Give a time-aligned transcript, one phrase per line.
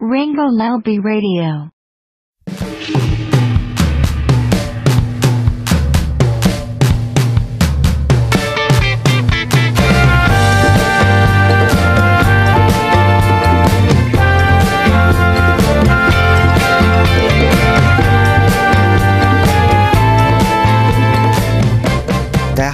[0.00, 1.68] Ringo Lalby Radio.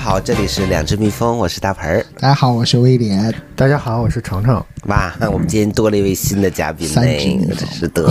[0.07, 2.06] 好，这里是两只蜜蜂，我是大盆儿。
[2.20, 3.34] 大家好，我是威廉。
[3.56, 4.64] 大家好，我是程程。
[4.84, 8.05] 哇，我们今天多了一位新的嘉宾三只蜜呢，是的，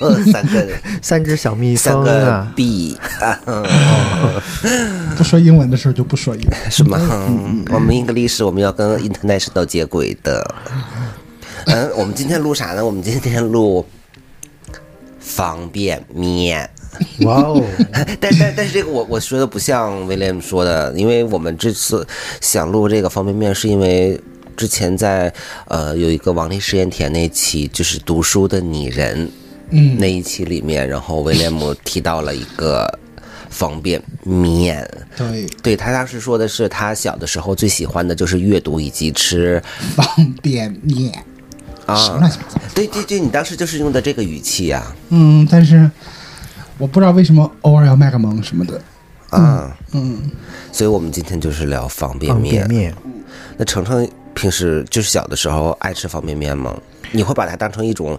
[0.00, 0.66] 呃 三个
[1.02, 3.38] 三只小蜜蜂三个啊，B 啊，
[5.14, 6.70] 不说英文的时候就不说英文。
[6.70, 6.98] 是吗？
[7.70, 10.42] 我们 English 我们要跟 international 接轨的。
[11.66, 12.82] 嗯，我们今天录啥呢？
[12.82, 13.84] 我们今天录
[15.20, 16.70] 方便面。
[17.24, 17.62] 哇哦，
[18.20, 22.06] 但但但是这个我我说的不像威廉说的，因为我们这次
[22.40, 24.20] 想录这个方便面，是因为
[24.56, 25.32] 之前在
[25.68, 29.28] 呃有一个王力实验田那期，就是读书的拟人，
[29.70, 32.98] 嗯那一期里面，然后威廉姆提到了一个
[33.48, 34.86] 方便面。
[35.16, 39.62] 对，对他当时说的是，他小的时候最喜欢的就是阅读以及吃
[39.96, 40.06] 方
[40.42, 41.12] 便面，
[41.86, 42.30] 啊。
[42.74, 45.90] 对对对，你当时就是用的这个语气啊嗯，但是
[46.82, 48.80] 我不知道为什么偶尔要卖个萌什么的。
[49.30, 50.18] 啊，嗯，
[50.72, 52.68] 所以我们今天就是聊方便方面便。
[52.68, 52.94] 面，
[53.56, 56.76] 那程程平时就是小的时候爱吃方便面吗？
[57.12, 58.18] 你会把它当成一种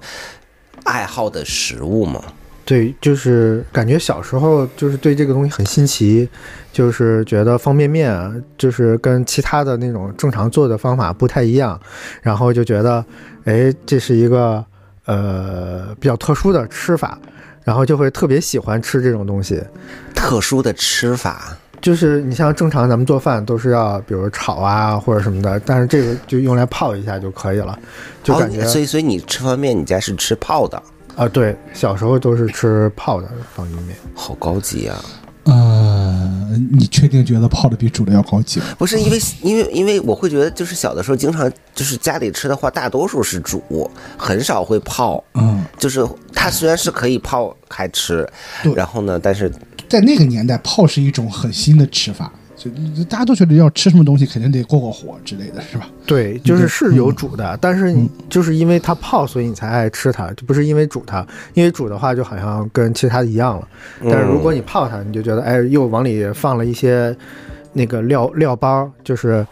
[0.84, 2.24] 爱好的食物吗？
[2.64, 6.30] 对，就是感觉小时候就是对这个东西很新奇，
[6.72, 11.78] 就是觉得方便面啊，就是跟其他的那种正常做的方法不太一样，
[12.22, 13.04] 然后就觉得，
[13.44, 14.64] 哎，这是一个
[15.04, 17.20] 呃比较特殊的吃法，
[17.64, 19.62] 然后就会特别喜欢吃这种东西。
[20.14, 27.78] 特殊的吃法，就是你像正常咱们做饭都是要比如炒啊或者什么的，但是这个就用来泡一下就可以了，
[28.24, 30.82] 就感觉哦、所以所以你吃方便面，你家是吃泡的，
[31.16, 33.96] 啊，对，小时候都是吃泡的方便面。
[34.16, 35.04] 好高级啊！
[35.46, 38.68] 呃，你确定觉得泡的比煮的要高级吗？
[38.78, 45.22] 不是因为因为因为我会觉得，就是小的时候经常就是家里吃的话，大多数是煮，很少会泡。
[45.34, 46.08] 嗯，就是
[46.44, 48.28] 它虽然是可以泡开吃
[48.62, 49.50] 对，然后呢，但是
[49.88, 52.70] 在那个年代，泡是一种很新的吃法，就
[53.06, 55.88] 大家都觉得要吃什么东西肯定得过过火之类的，是吧？
[56.06, 61.26] 对，就是是有煮的，但是你就是因为它泡，所以你才爱吃它，就不是因为煮它。
[61.54, 63.66] 因为煮的话，就好像跟其他的一样了。
[64.02, 67.16] 但是如果你泡它，你就觉得哎，又往里放了一些
[67.72, 69.48] 那个料料包，就是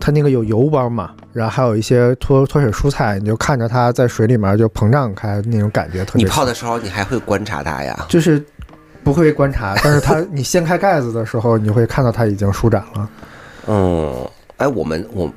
[0.00, 8.06] 它那个有油包嘛，然后还有一些脱脱水蔬菜，你就看着它在水里面就膨胀开那种感觉，特别你泡的时候，你还会观察它呀？
[8.08, 8.42] 就是
[9.04, 13.10] 不会观察，但是它 你掀开盖子的时候，你会看到它已经舒展了。
[13.66, 14.28] 嗯，
[14.58, 15.30] 哎，我们我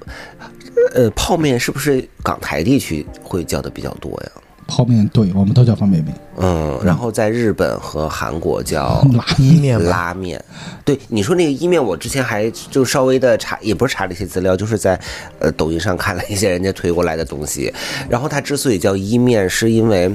[0.96, 4.32] 呃，泡面是不是港台地区会叫的比较多呀？
[4.72, 6.16] 泡面，对我们都叫方便面。
[6.38, 10.42] 嗯，然后在日本和韩国叫 拉面，拉面。
[10.86, 14.98] 对，你说那个伊面，我之前还就稍微的查，也不是查了一些资料，就是在
[15.40, 17.72] 呃抖音上看了一些人家推过来的东西。
[18.10, 20.10] 然后它之所以叫伊面，是因为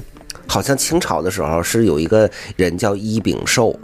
[0.47, 3.79] 好像清朝的时候是有一个人叫伊秉寿，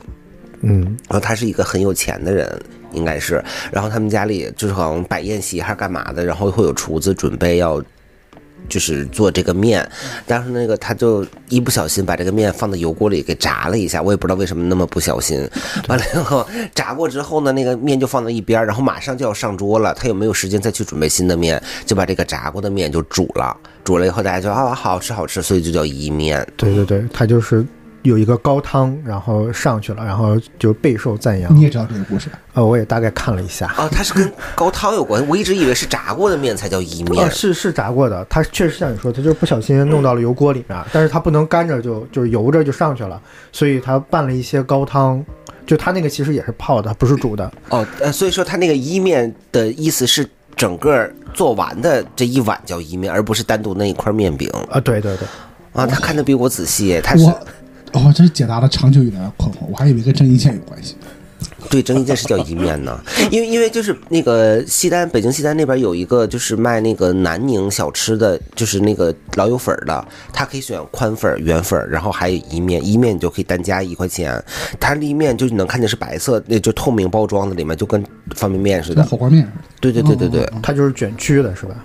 [0.62, 2.62] 嗯，然后他是一个很有钱的人，
[2.92, 7.78] 应该是，然后他们家里就是好像摆宴席还是干嘛的，然后会有厨子准备要。
[8.68, 9.86] 就是做这个面，
[10.26, 15.48] 但是那个他就一不小心把这个面放在油锅里给炸了一下，我也不知道为什么那么不小心。
[15.88, 21.62] 完了以后炸过之后呢，那个面就放在一边，然后马上就要上桌了，他又没有时间再去准备新的面？
[21.84, 26.46] 就把这个炸过的面就煮了，煮了以后大家就啊好吃好吃，所以就叫一面。
[26.56, 27.64] 对对对，他就是
[28.02, 31.62] 有一个高汤，然后上去了，然后就备受赞扬你。
[31.62, 32.28] 也知道这个故事？
[32.54, 33.72] 呃，我也大概看了一下。
[33.78, 37.30] 哦，它是跟高汤有关，我一直以为是炸过的面才叫伊面哦，。
[37.30, 43.20] 是是炸过的，它确实像你说，它就是不小心弄到了油锅里面，但是它不能干着就就是油着就上去了，
[43.52, 45.24] 所以它拌了一些高汤，
[45.64, 47.50] 就它那个其实也是泡的，不是煮的。
[47.68, 55.26] 哦，呃，所以说它那个伊面的意思是整个做完的这一碗叫一面，而不是单独那一块面饼啊，对对对，
[55.72, 55.86] 啊。
[55.86, 57.40] 他看的比我仔细，他是我
[57.92, 60.96] 哦，这是解答了长久以来的困惑，我还以为跟郑伊健有关系。
[61.70, 63.00] 对郑伊健是叫一面呢，
[63.30, 74.42] 因为因为就是那个西单北京西单那边有一个就是卖那个南宁小吃的，就是那个老友粉的，他可以选宽粉儿、圆粉儿，然后还有一面，一面你就可以单加一块钱，
[74.78, 78.04] 它一面就是能看见是白色，那就透明包装的，里面就跟
[78.34, 79.02] 方便面似的。
[79.04, 79.50] 火锅面。
[79.80, 81.76] 对对对对对它就是卷曲的，是吧？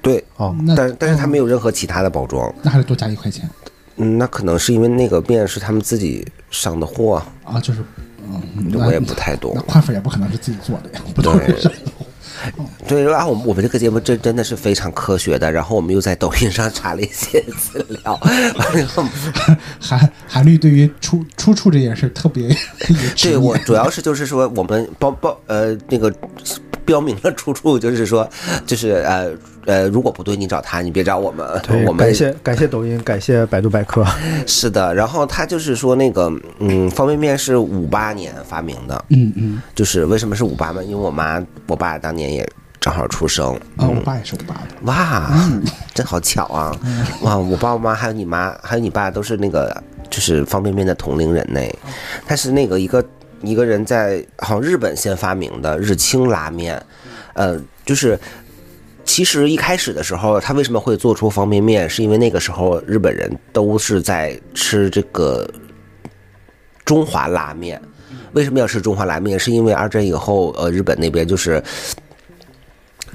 [0.00, 2.52] 对，哦，但但是它没有任何其他的包装。
[2.62, 3.48] 那还得多加一块钱
[3.96, 7.84] 嗯，那可能是因为那个面是他们自己上的货，啊，就是
[8.24, 9.52] 嗯，我也不太懂。
[9.54, 9.62] 那。
[9.62, 11.72] 宽粉也不可能是自己做的呀，不都是对。
[12.88, 18.18] 对，然后我们我们这个节目真真的是非常科学的，然后我们又在抖音上查了一些资料，
[18.74, 19.04] 然后
[19.78, 22.48] 韩韩律对于出出处这件事特别
[23.22, 26.12] 对我主要是就是说我们包包呃那个
[26.84, 28.28] 标明了出处，就是说
[28.66, 29.30] 就是呃
[29.66, 34.04] 呃如果不对你找他，你别找我们， 对，我们感谢感谢抖音，感谢百度百科。
[34.46, 40.84] 是的，然后他就是说那个嗯方便面是五八年发明的，嗯嗯就是为什么是五八呢？
[40.84, 42.48] 因为我妈我爸当年也
[42.80, 45.30] 正好出生，啊，我爸也是我爸的，哇，
[45.94, 46.76] 真好巧啊！
[47.22, 49.80] 哇，我爸我妈还有你妈还有你爸都是那个
[50.10, 51.60] 就是方便面的同龄人呢。
[52.26, 53.04] 他是那个一个
[53.42, 56.82] 一个人在好像日本先发明的日清拉面，
[57.34, 58.18] 呃，就是。
[59.04, 61.90] 其实一开始的时候，他为什么会做出方便面？
[61.90, 65.46] 是因为那个时候日本人都是在吃这个
[66.84, 67.82] 中华拉面。
[68.32, 69.36] 为什么要吃中华拉面？
[69.36, 71.60] 是因为二战以后，呃，日本那边就是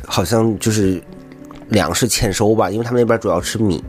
[0.05, 1.01] 好像就是
[1.69, 3.83] 粮食欠收吧，因为他们那边主要吃米，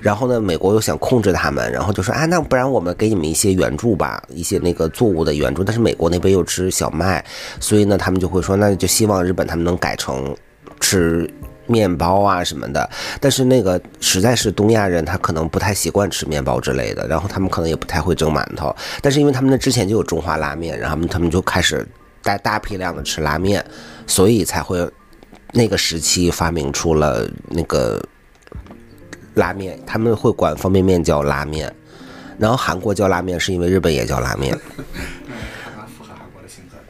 [0.00, 7.24] 然后呢，美国又想控制他们，然后就说啊，那不然我们给你们一些援助吧，一些那个作物的援助，但是美国那边又吃小麦，
[7.60, 10.36] 所以呢，他们就会说，那就希望日本他们能改成
[10.80, 11.28] 吃。
[11.68, 12.88] 面包啊什么的，
[13.20, 21.84] 但是那个实在是东亚人，他可能不太习惯吃面包之类的，然后他们可能也不太会蒸馒头，但是因为他们那之前就有中华拉面，然后他们就开始
[22.22, 23.66] 大大批量的吃拉面，
[24.06, 24.88] 所以才会
[25.56, 27.98] 那个时期发明出了那个
[29.32, 31.74] 拉面，他们会管方便面叫拉面，
[32.38, 34.54] 然后韩国叫拉面是因为日本也叫拉面。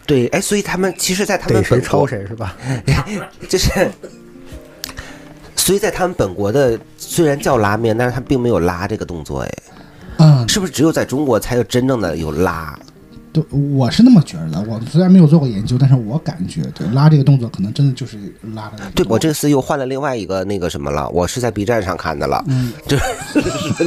[0.04, 2.56] 对，哎，所以他们其实，在他们本国抄谁是吧？
[3.48, 3.70] 就是，
[5.54, 9.54] 所以在他们本国的虽然叫拉面，但是他并没有拉这个动作，哎，
[10.18, 12.76] 嗯，是不是只有在中国才有真正的有拉？
[13.36, 13.44] 对，
[13.76, 14.64] 我是那么觉得的。
[14.66, 18.16] 我虽然没有做过研究，但是我感觉对拉这个动作可能真的就是
[18.54, 18.90] 拉的。
[18.94, 22.96] 对我这次又换了另外一个那个什么了，我是在 B 站上看的了，嗯，就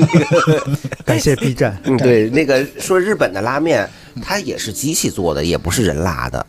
[1.04, 1.76] 感谢 B 站。
[1.86, 3.90] 嗯对那个说日本的拉面，
[4.22, 6.46] 它也是机器做的，也不是人拉的，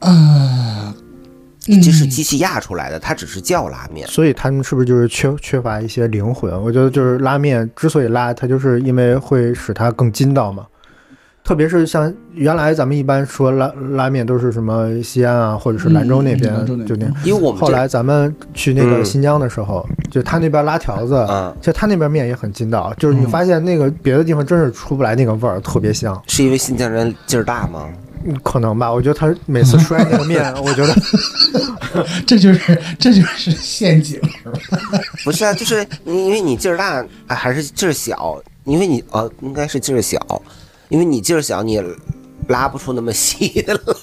[0.00, 0.94] 呃，
[1.66, 4.06] 就是机器压出来的，它只是叫拉面。
[4.06, 6.52] 所以他们是不是就是缺缺乏一些灵魂？
[6.62, 10.66] 我觉得就是拉面之所以拉，它就是因为会使它更筋道嘛。
[11.50, 17.12] 特别是像原来咱们一般说拉拉面都是什么西安啊，或者是兰州那边就那样。
[17.24, 26.22] 因为我们后来咱们去那个嗯新疆的时候，就他那边拉条子，嗯其实他那边面也很筋道，就是你发现那个别的地方真是出不来那个味儿，特别香。
[26.28, 27.88] 是因为新疆人劲儿大吗？
[28.24, 30.94] 嗯可能吧，我觉得他每次摔那个面， 我觉得
[32.24, 35.00] 这就是这就是陷阱，是吧？
[35.24, 38.40] 不是啊，就是因为你劲儿大，啊还是劲儿小？
[38.64, 40.20] 因为你呃，应该是劲儿小，
[40.90, 41.82] 因为你劲儿小，你
[42.48, 43.96] 拉不出那么细的了。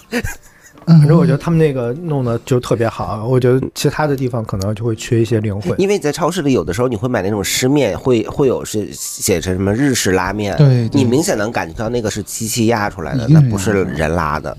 [0.85, 5.75] 反正我觉得他们那个弄的就特别好，我觉得其他的地方可能就会缺一些灵魂。
[5.77, 14.57] 因为你在超市里有的时候你会买那种湿面，会会有是写成什么日式拉面，对对你明显能感觉到那个是机器压出来的，那不是人拉的。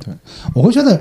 [0.52, 1.00] 我会觉得，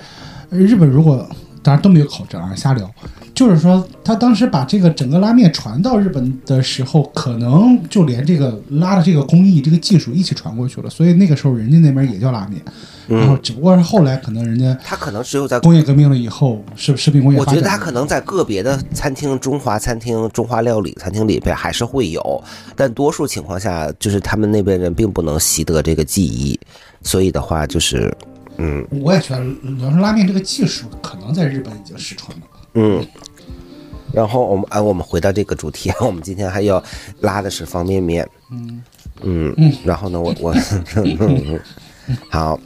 [0.50, 1.30] 呃日本如果
[1.62, 2.90] 当然都没有考证啊，瞎聊。
[3.34, 10.90] 就是说，他当时把这个整个拉面传到日本的时候，可能就连这个拉的这个工艺、这个技术一起传过去了。
[10.90, 12.60] 所以那个时候人家那边也叫拉面，
[13.08, 22.44] 然后只不过是后来可能人家他可能只有在工业革命了以后，是食品工业我觉得他可能在个别的餐厅、中华餐厅、中华料理餐厅里边还是会有，
[22.76, 26.60] 但多数情况下，就是他们那边人并不能习得这个技艺，
[27.04, 28.12] 所以的话就是，
[28.58, 28.86] 嗯。
[29.02, 32.46] 我也觉得，你要说拉面这个技术，可能在日本已经失传了。
[32.74, 33.06] 嗯。
[34.14, 36.84] 然后我们啊，我们回到这个主题， 我们今天还要
[37.22, 38.82] 拉的是方便面，嗯。
[39.24, 40.56] 嗯然后呢，我我
[42.30, 42.58] 好，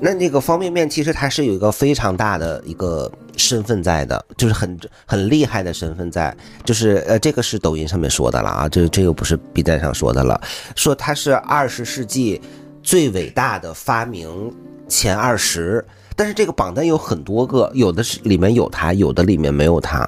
[0.00, 10.38] 那那个方便面其实它是有一个非常大的一个身份在的，就是很很厉害的身份在，就是呃，这个是抖音上面说的了啊，这这个不是 B 站上说的了，
[10.74, 12.40] 说它是二十世纪
[12.82, 14.52] 最伟大的发明
[14.90, 15.82] 前二十，
[16.16, 20.06] 但是这个榜单有很多个，有的是里面有它，有的里面没有它。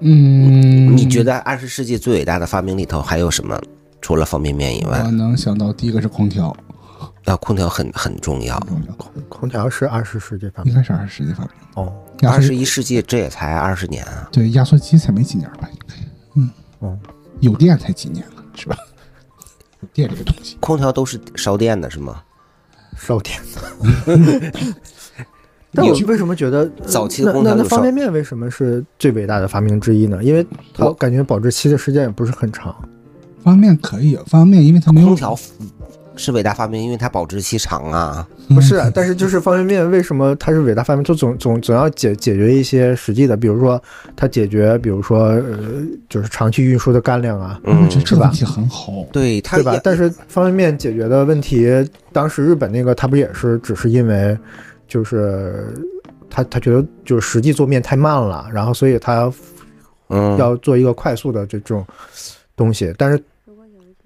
[0.00, 3.60] 嗯，你觉得二十世纪最伟大的发明里头还有什么？
[4.00, 6.54] 除了方便面以外我，能想到第一个是空调，
[7.24, 8.58] 啊，空调很很重要。
[9.30, 11.52] 空调是二十世纪发明应该是二十世纪发明。
[11.74, 11.90] 哦，
[12.28, 15.68] 二十一世纪这也才二十年啊，对压缩机才没几年吧？
[15.72, 15.94] 应该，
[16.34, 16.50] 嗯
[16.80, 16.98] 哦，
[17.40, 18.76] 有电才几年了，是吧？
[19.94, 22.22] 电这个东西，空调都是烧电的是吗？
[22.96, 23.38] 烧电。
[25.76, 30.22] 但我为什么觉得早期的那那那方便面为什么是最伟大的发明之一呢？
[30.22, 32.72] 因为它我感觉保质期的时间也不是很长。
[33.42, 35.36] 方便面可以，方便面因为它没有空调
[36.16, 38.26] 是伟大发明，因为它保质期长啊。
[38.48, 41.02] 不是啊，但是就是方便面为什么它是伟大发明？
[41.02, 43.82] 就总总总要解解决一些实际的，比如说
[44.14, 45.58] 它解决，比如说呃，
[46.08, 48.92] 就是长期运输的干粮啊，嗯这是吧个问题很好。
[49.12, 49.56] 对，它？
[49.56, 51.68] 对吧但是方便面解决的问题，
[52.12, 54.36] 当时日本那个他不也是只是因为
[54.86, 55.74] 就是
[56.28, 59.32] 他他觉得就是实际做面太慢了，然后所以他
[60.08, 61.84] 嗯，要做一个快速的这种
[62.54, 63.20] 东西，但是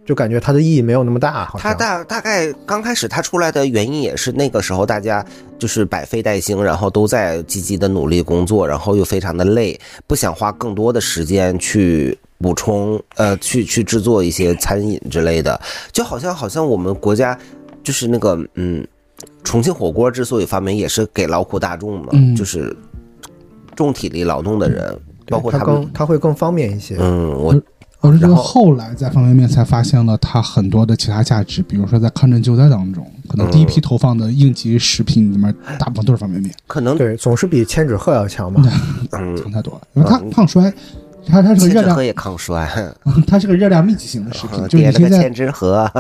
[0.09, 1.75] 就感觉它的意义没有那么大，好它。
[1.75, 5.23] 大大概刚开始它出来的原因也是那个时候大家
[5.59, 15.61] 就是百废待兴，然后都在积极的努力工作，然后又非常的累，不想花更多的时间去补充呃去去制作一些餐饮之类的，
[15.93, 17.39] 就好像好像我们国家
[17.83, 18.83] 就是那个嗯，
[19.45, 22.75] 重庆火锅之所以发明也是给劳苦大众嘛，嗯就是
[23.77, 26.97] 重体力劳动的人，包括他们更它会更方便一些。
[26.99, 27.55] 嗯我
[28.01, 38.63] 而这个后后来在方便面才发现了它很多的其他价值，比如说在抗震救灾当中，可能第一批投放的应急食品里面大部分都是方便面，可能对，总是比千纸鹤要强吧。
[39.13, 39.37] 嗯。
[39.37, 40.73] 强太多了，因为它抗衰，
[41.27, 42.69] 它它是个热量也抗衰，
[43.27, 45.91] 它是个热量密集型的食品，就是叠了个你现在千纸鹤。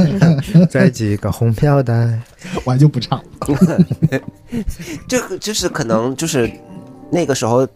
[0.68, 2.20] 再系个红飘带，
[2.64, 3.24] 我就不唱了。
[5.08, 6.50] 这个就是可能就是
[7.10, 7.66] 那个时候，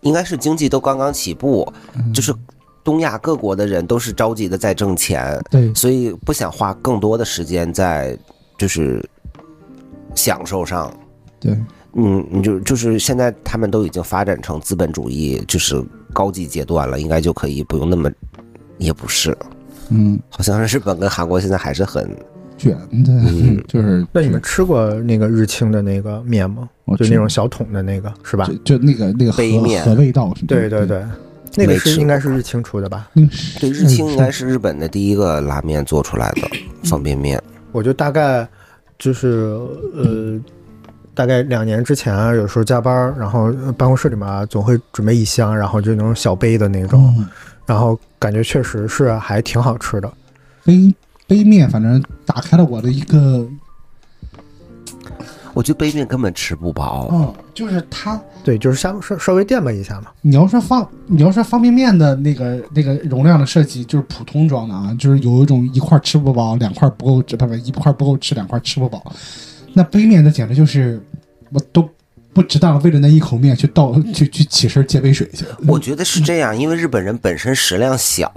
[0.00, 1.72] 应该是经济都刚刚起步，
[2.12, 2.34] 就是
[2.84, 8.16] 东亚各国的人都是着急的在挣钱，对，所以不想花更多的时间在
[8.58, 9.02] 就是
[10.14, 10.94] 享受上。
[11.40, 11.58] 对，
[11.94, 18.10] 嗯，你就就是现在他们都已经发展成资本主义，就是高级阶段了，应该就可以不用那么，
[18.78, 19.36] 也不是，
[19.88, 22.08] 嗯，好像日本跟韩国现在还是很
[22.56, 23.62] 卷的，嗯。
[23.66, 26.68] 就是那你们吃过那个日清的那个面吗？
[26.98, 28.46] 就那种小桶的那个，是吧？
[28.46, 29.82] 就就那个那个和杯面。
[29.84, 30.46] 和味道是吧？
[30.48, 31.02] 对对对，
[31.56, 33.08] 那个是应该是日清出的吧？
[33.60, 36.42] 对日清应该是日本的第一个拉面做出来的
[36.84, 37.40] 方便面。
[37.72, 38.46] 我就大概
[38.98, 39.56] 就是
[39.94, 40.40] 呃，
[41.14, 47.28] 大概两年之前啊，有时候加班，然后呃办公室里面啊总会准备一箱，然后就那种小杯的那种，嗯
[47.66, 50.12] 然后感觉确实是还挺好吃的。
[50.64, 50.94] 杯
[51.26, 53.48] 杯面，反正打开了我的一个，
[55.54, 57.08] 我觉得杯面根本吃不饱。
[57.10, 58.20] 嗯，就是它。
[58.42, 60.08] 对，就是稍稍稍微垫吧一下嘛。
[60.20, 69.02] 你要说方，你要说方便面的那个那个容量的设计，就是普通装的啊，就是有一种一块吃不饱，两块不够吃，不不，一块不够吃，两块吃不饱。
[69.72, 71.02] 那杯面的简直就是，
[71.50, 71.88] 我都
[72.34, 75.46] 不值当为了那一口面去倒去去起身接杯水去。
[75.66, 78.30] 我觉得是这样，因为日本人本身食量小，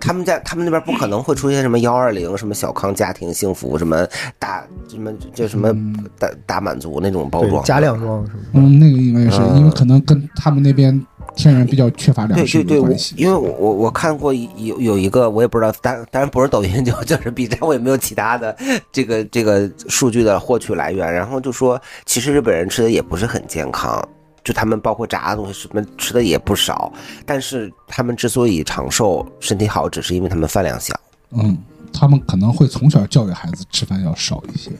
[0.00, 4.06] 他们在他们那边不可能会出现什么幺二零、什么小康家庭幸福、什么
[4.38, 5.72] 大什么这什么
[6.18, 7.62] 大大满足那种包，装。
[7.64, 8.48] 加量装什么的。
[8.54, 11.00] 嗯，那个应该是嗯因为可能跟他们那边
[11.36, 13.14] 天然比较缺乏粮食对对对，我有关系。
[13.18, 18.56] 因为我我我看过有有一个，我也不知道，当当然不是抖音， 就就是 B 站，我也没有其他的
[18.92, 21.12] 这个这个数据的获取来源。
[21.12, 24.06] 然后就说，其实日本人吃的也不是很健康，
[24.44, 26.92] 就他们包括炸的东西什么吃的也不少，
[27.24, 30.94] 但是他们之所以长寿、身体好，只是因为他们饭量小。
[31.30, 31.56] 嗯，
[31.92, 34.70] 他们可能会从小教育孩子吃饭要少一些。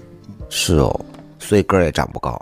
[0.51, 1.05] 是哦，
[1.39, 2.41] 所以个儿也长不高。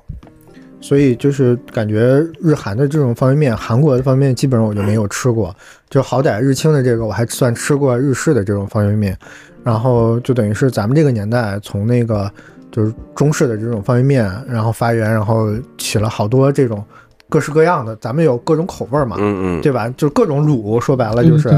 [0.80, 5.54] 所以就是感觉日韩的这种方便面，韩国的方便面基本上我就没有吃过，
[5.88, 9.16] 就好歹日清的这个我还算吃过日式的这种方便面，
[9.62, 12.28] 然后就等于是咱们这个年代从那个
[12.72, 16.84] 就是中式的这种方便面，然后发源，然后起了好多这种
[17.32, 19.88] 各式各样的，咱们有各种口味儿嘛，嗯嗯，对吧？
[19.96, 21.48] 就各种卤，说白了就是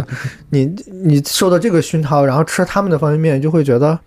[0.50, 3.98] 你你受到这个熏陶，然后吃他们的方便面，就会觉得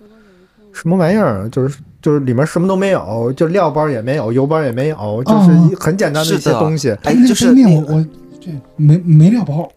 [0.72, 6.92] 什么玩意儿，就是就是里面什么都没有，就料包也没有，油包也没有，就是一很简单的一些东西。
[7.04, 8.06] 哎，那就是面我我
[8.40, 9.70] 这没没料包，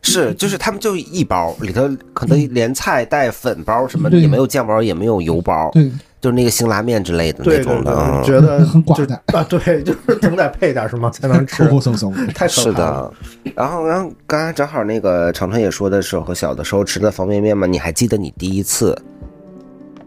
[0.00, 5.90] 是，就是他们就一包里头可能连菜带粉包什么的，也没有酱包，也没有油包，对，
[6.20, 8.22] 就是那个辛拉面之类的那种的。
[8.24, 12.10] 觉得就 很寡淡 啊，对， 就是总得配点什么才能吃抠，抠搜搜。
[12.34, 13.12] 太可是怕了。
[13.44, 18.96] 的，然后，然后刚才正好那个程程也说的是和小的时候吃的方便面嘛，你还记得你第一次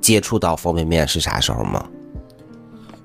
[0.01, 1.85] 接触到方便面是啥时候吗？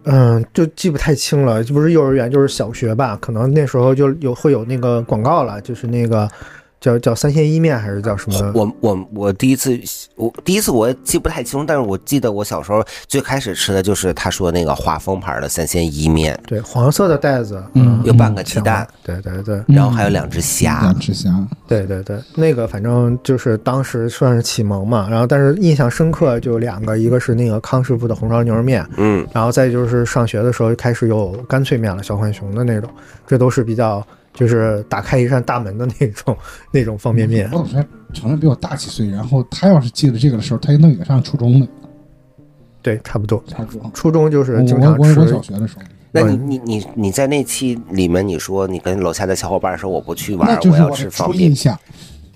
[0.07, 6.29] 嗯，就记不太清了，就不是幼儿园就是小学吧，可能那时候就有会有那个广告了，就是那个
[6.85, 8.53] 叫叫三鲜意面还是叫什么？
[8.55, 9.81] 我我我第一次
[10.17, 20.99] 我第一次我也记不太清，但是我记得我小时候最开始吃的就是他说那个华丰牌的三鲜意面，对，黄色的袋子，嗯有半个鸡蛋，对对对然后还有两只虾两。
[20.99, 21.31] 只虾，
[21.67, 32.91] 对对对，那个反正就是当时算是启蒙嘛，然后但是印象深刻就两个，一个是那个康师傅的红烧牛肉面，嗯，然后再就是上学的时候开始有干脆面了，小浣熊的那种，
[33.26, 36.37] 这都是比较就是打开一扇大门的那种
[36.71, 37.61] 那种方便面我。
[37.61, 41.67] 老师还承认比我大几岁，然后他要是记得这个的时候，他应该也上初中了，
[42.83, 43.43] 对，差不多。
[43.47, 43.91] 差不多。
[43.95, 51.57] 初中就是我经常我我我吃小学的时候，那你你你你在那期里面你说你跟楼下的小伙伴说我不去玩那，就是要吃方便初印。
[51.57, 51.79] 象，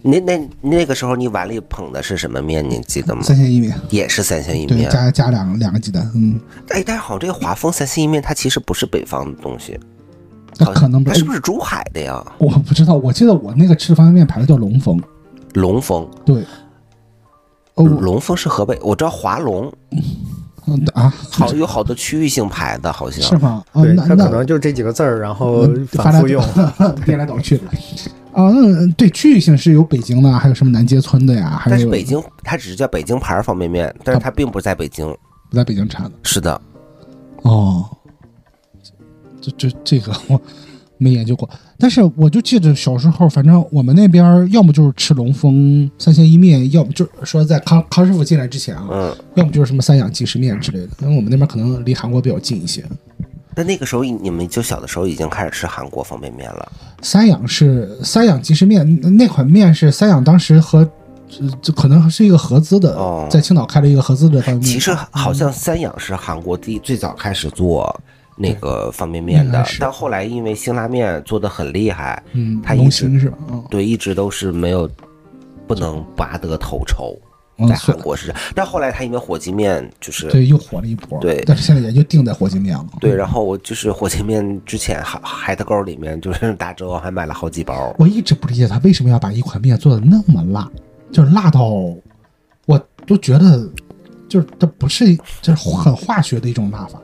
[0.03, 2.69] 那那那个时候你碗里捧的是什么面？
[2.69, 3.23] 你记得吗？
[3.23, 4.91] 三鲜意面，也是三鲜意，面。
[4.91, 6.41] 加加两个两个鸡蛋，嗯，
[6.71, 9.79] 哎，但是好像这个华丰三鲜意面它其实不是北方的东西，
[10.59, 12.25] 那好像可能不它是不是珠海的呀？
[12.39, 15.01] 我不知道，我记得我那个吃方便面牌子叫龙丰，
[15.55, 16.45] 龙丰，对，
[17.75, 19.73] 哦，龙丰是河北，我知道华龙，
[20.67, 23.63] 嗯啊，好有好多区域性牌子，好像是吗？
[23.73, 26.43] 啊，对，那那它可能就这几个字儿，然后反复用。
[27.07, 27.65] 颠来倒去的。
[28.33, 35.07] 啊，嗯，对，区域性是有北京的，还有什么南街村的呀，还有但是北京它只是叫北京牌方便面，但是它并不是在北京。
[35.51, 36.13] 不在北京产的。
[36.23, 36.61] 是的，
[37.43, 37.85] 哦，
[39.57, 40.41] 这这这个我
[40.97, 49.17] 没研究过，但是我就记得小时候，反正我们那边要么就是吃龙峰三鲜意面，要么就是说在康康师傅进来之前啊，嗯。
[49.35, 50.89] 要么就是什么三养即食面之类的。
[51.03, 52.85] 因为我们那边可能离韩国比较近一些。
[53.55, 56.73] 但那个时候你们就小的时候已经开始吃韩国方便面了。
[57.03, 60.89] 三养是三养即食面，那款面是三养当时和。
[61.41, 64.65] 呃这可能是一个合资的，哦在青岛开了一个合资的方便面。
[64.65, 68.01] 其实好像三养是韩国第最早开始做
[68.39, 73.39] 那个方便面的但后来因为辛拉面做的很厉害，嗯，它一直是吧？
[73.51, 74.89] 嗯，对，一直都是没有
[75.67, 77.19] 不能拔得头筹，
[77.59, 78.33] 嗯在韩国是。
[78.55, 81.19] 但后来他因为火鸡面就是对，又火了一波。
[81.21, 82.87] 对但是现在也就定在火鸡面了。
[83.01, 87.95] 对，然后我就是火鸡面之前海海德沟里面就是 打折还买了好几包。
[87.99, 90.71] 我一直不理解他为什么要把一款面做的那么辣，
[91.11, 91.65] 就是辣到
[92.67, 93.69] 我都觉得，
[94.29, 97.01] 就是这不是就是很化学的一种辣法，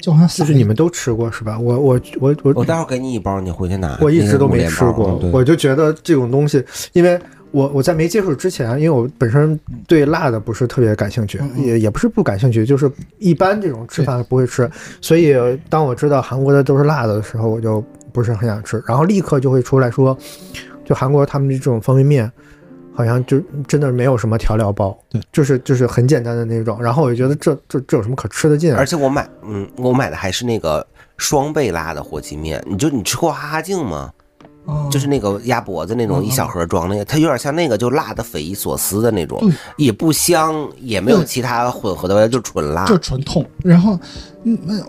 [0.00, 1.58] 就好像就是你们都吃过是吧？
[1.58, 3.98] 我我我我我待会儿给你一包，你回去拿。
[4.00, 7.18] 我一直都没吃过，我就觉得这种东西，因为
[7.50, 15.34] 我我在没接触之前，因为我本身对辣的不是特别感兴趣，嗯也也不是不感兴趣，就是一般这种吃饭不会吃，所以
[15.68, 20.16] 当我知道韩国的都是辣的的时候，我就不是很想吃，然后立刻就会出来说，
[20.84, 22.30] 就韩国他们这种方便面。
[22.94, 28.76] 好像就真的没有什么调料包，对，就是就是很简单的那种，然后我就觉得这这这有什么可吃的劲啊？
[28.78, 32.62] 而且我买，嗯，我买的还是那个双倍辣的火鸡面。
[32.66, 34.10] 你就你吃过哈哈镜吗？
[34.66, 42.84] 哦就是那个鸭脖子那种一小盒装那个，它有点像那个，就辣的匪夷所思的那种对，也不香，也没有其他混合的味道，就纯辣。
[42.84, 43.44] 就纯痛。
[43.64, 43.98] 然后，
[44.44, 44.84] 嗯，没有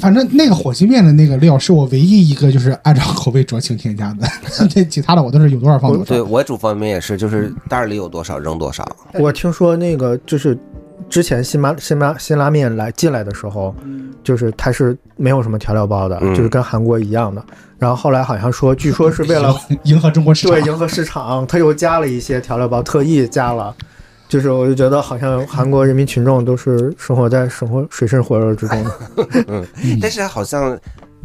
[0.00, 4.26] 反正那个火鸡面的那个料是我唯一一个就是按照口味酌情添加的，
[4.74, 6.04] 那其他的我都是有多少放多少。
[6.04, 8.86] 对我煮方便面也是，就是袋里有多少扔多少。
[9.14, 10.56] 我听说那个就是
[11.08, 13.74] 之前辛拉辛拉辛拉面来进来的时候，
[14.22, 17.42] 就是它是没有什么调料包的，嗯就是跟韩国一样的。
[17.78, 23.74] 然后后来好像说，据说是为了 迎合中国市场对，迎合市场，他又加了一些调料包，特意加了。
[24.28, 28.98] 就是我就觉得好像韩国人民群众都是生活在生活水深火热之中的。
[29.48, 29.66] 嗯，
[30.00, 30.78] 但是好像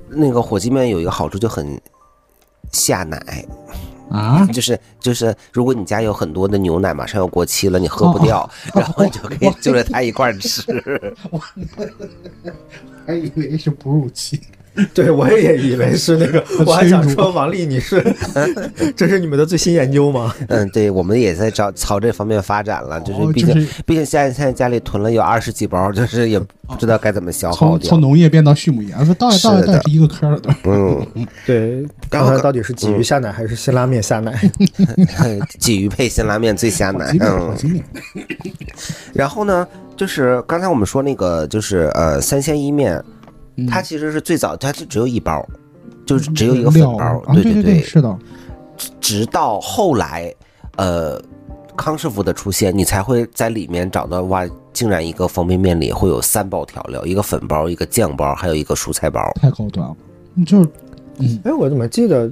[0.08, 1.80] 那个火鸡面有一个好处，就很
[2.72, 3.46] 下奶，
[4.10, 10.64] 啊， 就是就是，如果你家有很多的牛奶马上要过期了，你喝不掉，然后你就可以就着它一块吃。
[11.30, 11.40] 我。
[13.06, 14.40] 还以为是哺乳期。
[14.94, 18.04] 对，我也以为是那个， 我还想说王丽，你是
[18.96, 20.34] 这是你们的最新研究吗？
[20.50, 28.02] 嗯，对，我们也在朝朝这方面发展了，就是哦毕竟、就是毕竟现在现在家里囤了有二十几包，就是也不知道该怎么消耗掉从从。
[28.04, 30.50] 农业变到畜牧业，说倒也倒也是的倒也是一个科了都。
[30.66, 31.08] 嗯，
[31.46, 34.34] 对，刚才到底是鲫鱼下奶还是辛拉面下奶？
[35.60, 37.56] 鲫鱼配辛拉面最下奶嗯
[39.14, 43.02] 然后呢，就是刚才我们说那个，就是呃三鲜伊面，
[43.56, 45.48] 嗯它其实是最早，它就只有一包，
[46.06, 47.22] 就是只有一个粉包。
[47.26, 48.18] 啊，对对对，是的，
[49.00, 50.34] 直到后来，
[50.78, 51.22] 呃，
[51.78, 59.22] 康师傅的出现，你才会在里面找到哇，竟然一个方便面里会有三包调料，一个粉包，一个酱包，还有一个蔬菜包。
[59.36, 59.96] 太高端了。
[60.48, 60.70] 就是，
[61.20, 62.28] 嗯，哎，我怎么记得，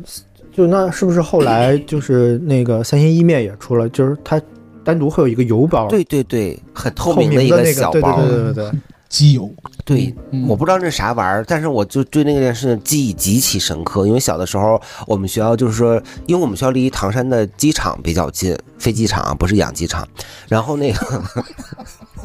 [0.51, 4.41] 就那是不是后来就是那个三鲜意面也出了，就是它
[4.83, 8.19] 单独会有一个油包，对对对，很透透明的一个，对对小包。
[8.21, 8.71] 对对对对。
[9.11, 14.07] 机油，对嗯我不知道那是啥玩意儿，但是我就对那件事情记忆极其深刻。
[14.07, 20.07] 因为小的时候，我们学校就是说，因为我们学校离唐山的机场比较近，飞机场啊不是养鸡场。
[20.47, 21.21] 然后那个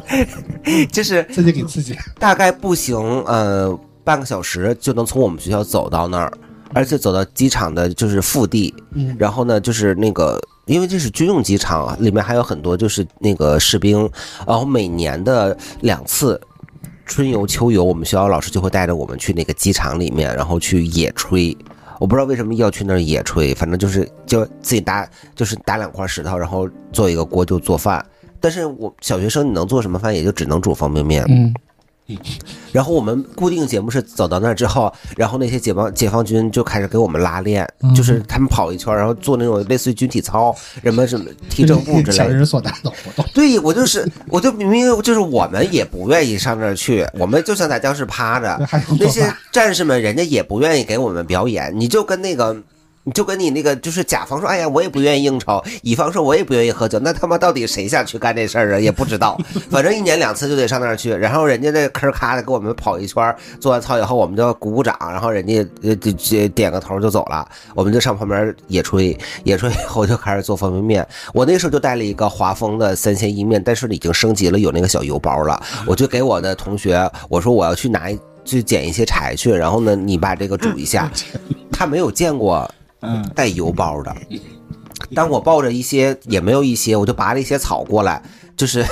[0.93, 1.99] 就是自己给自己。
[2.21, 2.97] 大概步行
[3.27, 6.33] 呃半个小时就能从我们学校走到那儿，
[6.73, 8.73] 而且走到机场的就是腹地。
[8.93, 10.41] 嗯然后呢，就是那个。
[10.67, 14.01] 因为这是军用机场啊，里面还有很多就是那个士兵，
[14.45, 16.41] 然后每年的两次
[17.07, 21.57] 春游、秋游，我们学校老师就会带着我们去那个机场里面，然后去野炊，
[21.99, 28.05] 我不知道为什么要去那儿野炊，反正就是就自己搭就是搭两块石头，然后做一个锅就做饭。
[28.39, 31.25] 但是我小学生你能做什么饭，也就只能煮方便面。
[31.29, 31.55] 嗯
[32.73, 42.25] 然后我们固定节目是走到那儿之后，然后那些解放解放军就开始给我们拉练，嗯就是他们跑一圈，然后做那种类似于军体操，什么什么踢正步之类的。
[42.25, 43.25] 强 人所难的活动。
[43.35, 48.69] 对，我就是，我就明明就是我们也不愿意上那儿去，我们就想在教室趴着。
[49.01, 52.57] 那些战士们，人家也不愿意给我们表演，你就跟那个。
[53.07, 56.99] 你就跟你那个就是甲方说，哎呀，我也不愿意应酬；乙方说，我也不愿意喝酒。
[56.99, 58.81] 那他妈到底谁想去干这事儿啊？
[58.81, 59.39] 也不知道。
[59.71, 71.07] 反正一年两次就得上那儿去，然后人家那吭咔的给我们跑一圈儿，做完操以后，我们就鼓鼓掌，然后人家呃就就点个头就走了，我们就上旁边野炊，野炊以后就开始做方便面。
[71.33, 75.63] 我那时候就带了一个华丰的三鲜意面，但是已经升级了，有那个小油包了。
[75.87, 78.11] 我就给我的同学我说我要去拿
[78.45, 81.09] 去捡一些柴去，然后呢你把这个煮一下。
[81.71, 82.69] 他没有见过
[83.01, 84.15] 嗯带油包的，
[85.15, 88.23] 当我抱着一些也没有一些，我就拔了一些草过来，
[88.57, 88.85] 就是。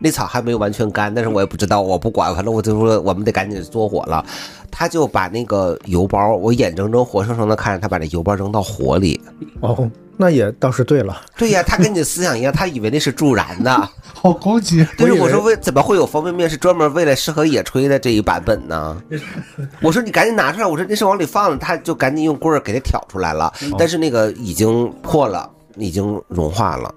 [0.00, 4.24] 那草还没有完全干，但是我也不知道，我不管，反正我就说我们得赶紧做火了。
[4.70, 9.20] 他就把那个油包，我眼睁睁活生生的看着他把那油包扔到火里。
[9.60, 11.20] 哦，那也倒是对了。
[11.36, 13.88] 对呀，他跟你的思想一样，他以为那是助燃的。
[14.14, 14.86] 好高级。
[14.96, 18.96] 但是我说为怎么会有方便面是专门为了适合野炊的这一版本呢？
[19.82, 26.94] 我说你赶紧拿出来，我说那是往里放的，他就赶紧用棍儿给它挑出来了，但是那个已经破了，已经融化了。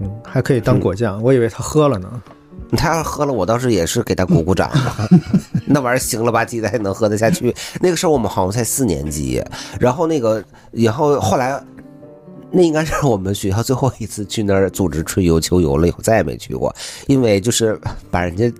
[0.00, 2.22] 嗯，还可以当果酱，我以为他喝了呢。
[2.72, 4.68] 他要是喝了，我倒是也是给他鼓鼓掌。
[5.64, 7.54] 那玩意儿行了吧唧的，还能喝得下去？
[7.80, 9.40] 那个时候我们好像才四年级，
[9.78, 11.62] 然后那个，然后后来，
[12.50, 16.74] 那应该是我们学校最后一次去那儿组织春游秋游了，以后再也没去过，
[17.06, 17.78] 因为就是
[18.10, 18.52] 把人家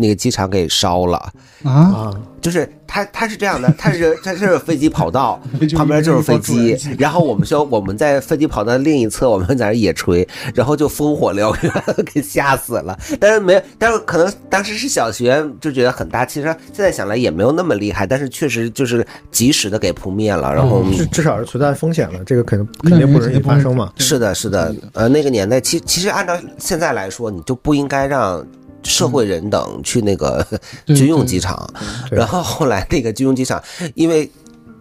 [0.00, 1.16] 那个机场给烧了。
[1.62, 5.38] 啊，啊，就是它，它是这样的，它是它是飞机跑道，
[5.76, 11.72] 旁边就是飞机然后我们说我们在飞机跑道另一侧，我们在那野炊，然后就烽火燎原，
[12.14, 12.98] 给吓死了。
[13.20, 16.24] 但是没，但是可能当时是小学，就觉得很大。
[16.24, 20.50] 其实现在想来也没有那么厉害，但是确实就是及时的给扑灭了。
[20.54, 23.92] 然后至至少是存在风险了，这个肯定肯定不容易发生嘛。
[23.98, 28.42] 是的，是的，呃，那个年代，其其实按照现在来说，你就不应该让
[28.82, 30.46] 社会人等去那个
[30.86, 31.68] 军用机场。
[32.10, 33.62] 然后后来那个军用机场，
[33.94, 34.30] 因为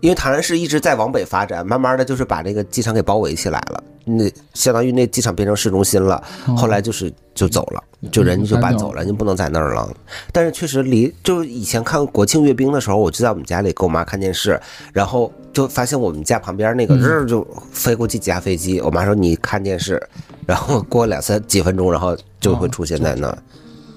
[0.02, 6.16] 因为唐山市一直在往北发展，慢慢的就是把这个机场给包围起来了，那相当于那机场变成市中心了。
[6.48, 9.90] 哦后来就是就走了，就人就搬走了，人不能在那儿了。
[10.32, 14.60] 但是确实离就是以前看国庆阅兵的时候，我就在我们家里跟我妈看电视，
[14.94, 20.02] 然后就发现我们家旁边那个就飞过去几架飞机，我妈说你看电视，
[20.46, 23.38] 然后过两三几分钟，然后就会出现在那儿。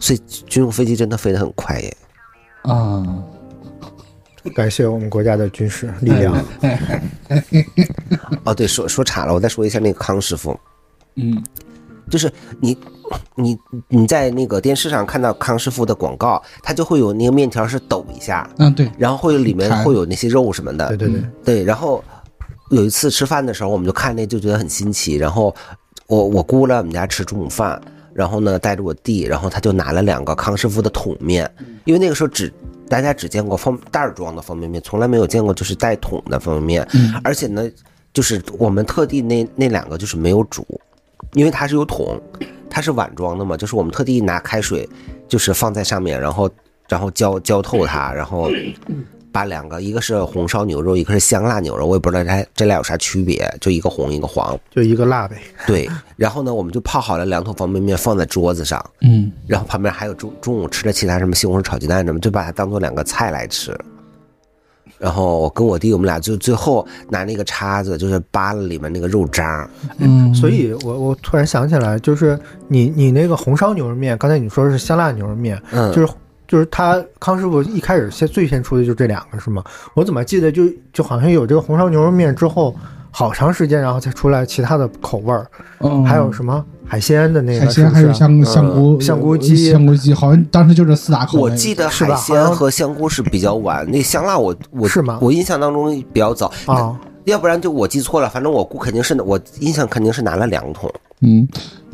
[0.02, 1.96] 所以军用飞机真的飞得很快耶。
[2.62, 3.06] 啊，
[4.52, 6.34] 感谢我们国家的军事力量。
[8.42, 10.58] 哦，对，说说岔了，我再说一下那个康师傅，
[11.14, 11.40] 嗯
[12.10, 12.76] 就是你
[13.36, 22.02] 你你在那个电视上看到康师傅的广告，它就会有那个面条是抖一下，嗯，对，然后会有里面会有那些肉什么的，对对对，对，然后
[22.70, 25.14] 有一次吃饭的时候，我们就看那就觉得很新奇。
[25.14, 25.54] 然后
[26.08, 27.80] 我我姑来我们家吃中午饭，
[28.14, 31.50] 然后呢带着我弟，然后他就拿了两个康师傅的桶面，
[31.84, 32.52] 因为那个时候只
[32.88, 36.88] 大家只见过方袋装的方便面，从来没有见过就是带桶的方便面。
[36.94, 37.68] 嗯而且呢，
[38.12, 40.66] 就是我们特地那那两个就是没有煮，
[41.32, 42.20] 因为它是有桶，
[42.68, 44.88] 它是碗装的嘛，就是我们特地拿开水
[45.28, 46.50] 就是放在上面，然后
[46.88, 48.50] 然后浇浇透它，然后
[49.32, 54.58] 把两个，一个是红烧牛肉，一个是香辣牛肉，我也不知道它这俩有啥区别，就一个红一个黄。
[54.70, 55.36] 就一个辣呗。
[55.66, 63.76] 对，然后呢，我们就泡好了两桶方便面放在桌子上，嗯然后旁边还有中中午吃的其他什么西红柿炒鸡蛋什么，就把它当做两个菜来吃。
[64.98, 69.68] 然后我跟我弟，我们俩就最后拿那个叉子，就是扒了里面那个肉渣。
[69.98, 76.12] 嗯，所以我我突然想起来，就是你你那个红烧牛肉面，刚才你说是香辣牛肉面，嗯，就是
[76.52, 79.64] 就是他康师傅一开始先最先出的就这两个是吗？
[79.94, 82.76] 我怎么记得就就好像有这个红烧牛肉面之后，
[83.10, 85.46] 好长时间然后才出来其他的口味儿，
[85.78, 86.04] 嗯。
[86.04, 86.62] 还有什么？
[86.86, 89.70] 海鲜的那个海鲜，还有香香菇、香菇鸡。
[89.70, 91.44] 香菇鸡，好像当时就这四大口味。
[91.44, 95.18] 我记得海鲜和香菇是比较晚，那香辣我我是吗？
[95.22, 100.92] 我印象当中比较早，啊，要不然就我记错了，反正我估肯定是我印象肯定是拿了两桶。
[101.22, 101.48] 嗯，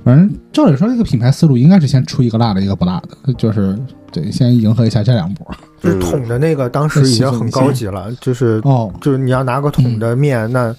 [0.09, 3.79] 反正照理说，这个品牌思路应该是先出一个辣的，一个不辣的，就是
[4.11, 5.47] 对，先迎合一下这两波。
[5.83, 10.75] 就是桶的那个当时已经很高级了，就是哦，就是你要拿个桶的面，那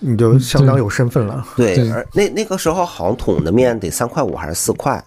[0.00, 1.42] 你就相当有身份了。
[1.56, 5.02] 对，对而那那个时候好像桶的面得三块五还是四块，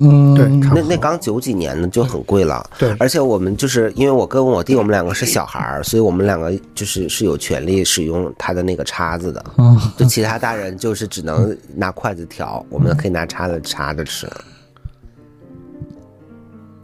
[0.00, 2.68] 嗯，对那那刚九几年呢就很贵了。
[2.78, 2.94] 对。
[2.98, 9.40] 而且我们就是因为我跟我弟我们两个是小孩儿，所以我们两个就是是有权利使用他的那个叉子的。
[9.56, 14.26] 啊，就其他大人就是只能拿筷子挑，我们可以拿叉子叉着吃。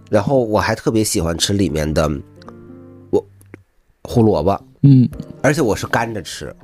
[0.09, 2.09] 然后我还特别喜欢吃里面的
[3.11, 3.27] 我
[4.05, 5.09] 胡萝卜，嗯，
[5.43, 6.55] 而且我是干着吃，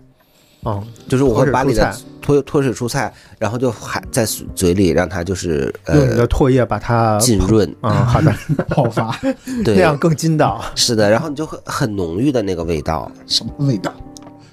[0.63, 8.33] 哦，就是我会把你的脱脱脱水蔬菜，然后就含在嘴里让它就是用你的呃唾液把它浸润，啊，好的，
[8.69, 9.11] 泡发
[9.65, 10.63] 对那，样更筋道。
[10.77, 13.11] 是的，然后你就会很浓郁的那个味道。
[13.27, 13.93] 什么味道？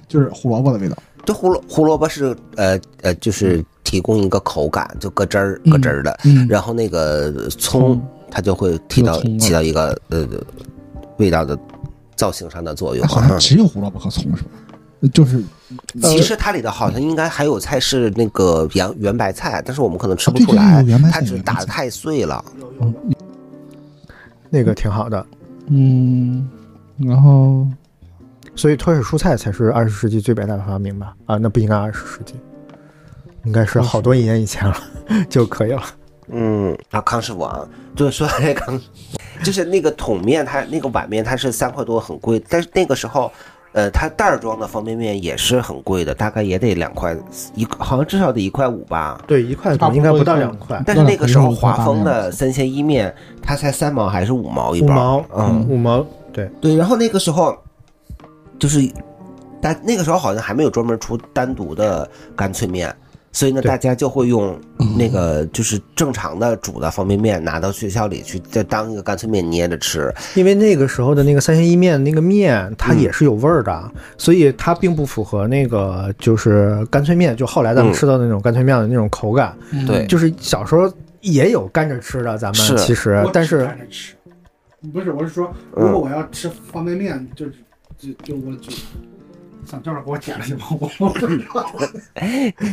[0.07, 0.97] 就是胡萝卜的味道。
[1.25, 10.27] 就胡萝胡萝卜是呃呃，就是提供一个口感，就咯吱儿咯吱儿的，嗯然后那个葱它就会起到起到一个呃
[11.17, 11.55] 味道的
[12.15, 13.07] 造型上的作用。
[13.07, 14.49] 好像只有胡萝卜和葱是吧？
[15.13, 15.43] 就是
[16.01, 22.43] 其实它里头好像应该还有菜是那个圆圆白菜，但是我们可能吃不出来它只有圆白菜打的太碎了。
[22.81, 22.93] 嗯
[24.49, 25.25] 那个挺好的。
[25.67, 26.49] 嗯，
[26.97, 27.67] 然后
[28.55, 31.15] 所以脱水蔬菜才是二十世纪最伟大的发明吧？
[31.27, 32.33] 啊，那不应该二十世纪，
[33.43, 34.75] 应该是好多年以前了
[35.29, 35.83] 就可以了。
[36.29, 38.81] 嗯，啊，康师傅啊，就是说这康，
[39.43, 42.43] 就是那个桶面，它那个碗面它是三块多，很贵。
[42.49, 43.31] 但是那个时候，
[43.71, 47.15] 呃，它袋儿装的方便面也是很贵的，大概也得两块
[47.53, 49.21] 一，好像至少得一块五吧。
[49.27, 54.87] 对，一块应该不到两块，但是那个时候华丰的三鲜伊面，它才三毛还是五毛一包？
[54.87, 56.75] 五毛，嗯，五毛，对，对。
[56.75, 57.55] 然后那个时候，
[58.57, 58.91] 就是，
[59.61, 62.93] 但那个时候好像还没有专门出单独的干脆面，
[63.31, 64.59] 所以呢，大家就会用
[64.97, 70.13] 那个就是正常的煮的方便面拿到学校里去，再当一个干脆面捏着吃。
[70.35, 79.55] 因为那个时候的那个三鲜意面那个面，它嗯也是有味儿的，所以它并不符合那个就是干脆面，就后来咱们嗯吃到的那种干脆面的那种口感。
[79.85, 80.05] 对。
[80.07, 84.15] 就是小时候也有干着吃的，咱们其实，但是着吃，
[84.91, 87.53] 不是，我是说，嗯如果我要吃方便面，就是
[87.97, 88.71] 就就我就
[89.69, 90.61] 想这会儿给我剪了一碗？
[90.79, 91.71] 我我不知道。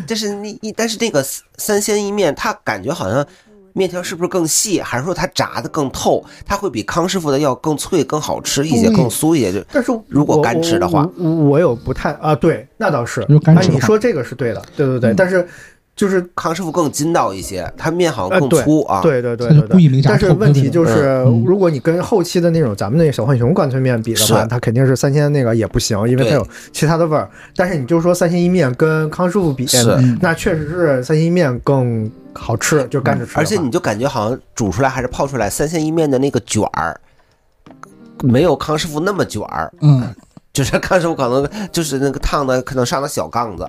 [0.07, 3.25] 就是那一，但是那个三三鲜意面，它感觉好像
[3.73, 6.25] 面条是不是更细，还是说它炸的更透？
[6.47, 9.53] 它会比康师傅的要更脆、更好吃一些，更酥一些。
[9.53, 13.21] 就但是如果我干吃的话我我我有不太啊，对，那倒是。
[13.23, 15.47] 哎，如果干吃的话你说这个是对的，对对对，嗯但是
[15.97, 19.01] 就是康师傅更筋道一些，它面好像更粗啊。
[19.01, 20.03] 对对对对对。
[20.03, 27.29] 但是问题就是，嗯如果你跟后期的那种咱们那个小浣熊干脆面比的话，它肯定是三鲜那个也不行，因为它有其他的味儿。
[27.57, 29.67] 但是你就说三鲜意面跟康师傅比，
[30.21, 33.33] 那确实是三鲜意面更好吃，就干着吃。
[33.37, 37.01] 而且你就感觉好像煮出来还是泡出来三鲜意面的那个卷儿，
[38.23, 39.73] 没有康师傅那么卷儿。
[39.81, 40.15] 嗯，
[40.57, 43.69] 就是康师傅可能就是那个烫的可能上了小杠子，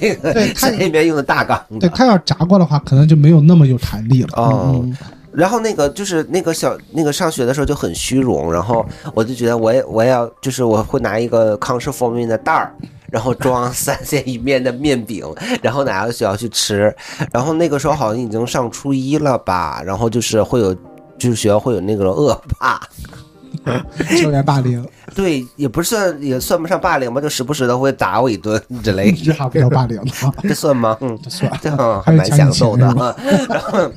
[0.00, 1.76] 那个对它三鲜意面用的大杠子。
[1.80, 4.28] 对，它要炸过的话，可能就没有那么有弹力了。
[4.36, 4.96] 哦嗯，
[5.32, 12.72] 然后那个就是那个小那个上学的时候就很虚荣，然后我就觉得我也我也要就是我会拿一个康师傅方便面的袋儿，
[13.10, 15.26] 然后装三鲜一面的面饼，
[15.60, 16.94] 然后拿到学校去吃。
[17.32, 20.72] 然后那个时候好像已经上初一了吧，然后就是会有
[21.18, 22.80] 就是学校会有那个恶霸，
[24.22, 30.96] 校园霸凌， 对，也不算也算不上霸凌吧，就时不时的会打我一顿之类的，这还不叫霸凌吗，这算吗？
[31.00, 31.50] 嗯， 这算。
[31.60, 33.14] 这还蛮享受的啊。
[33.48, 33.90] 然后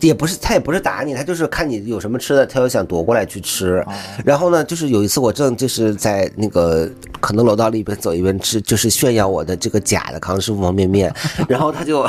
[0.00, 3.84] 也不是，他也不是打你，他就是看你有什么吃的，他就想夺过来去吃。
[4.24, 11.14] 然后呢，就是有一次我正就是在那个可能楼道里边走一边吃，就是炫耀我的这个假的康师傅方便面，
[11.48, 12.06] 然后他就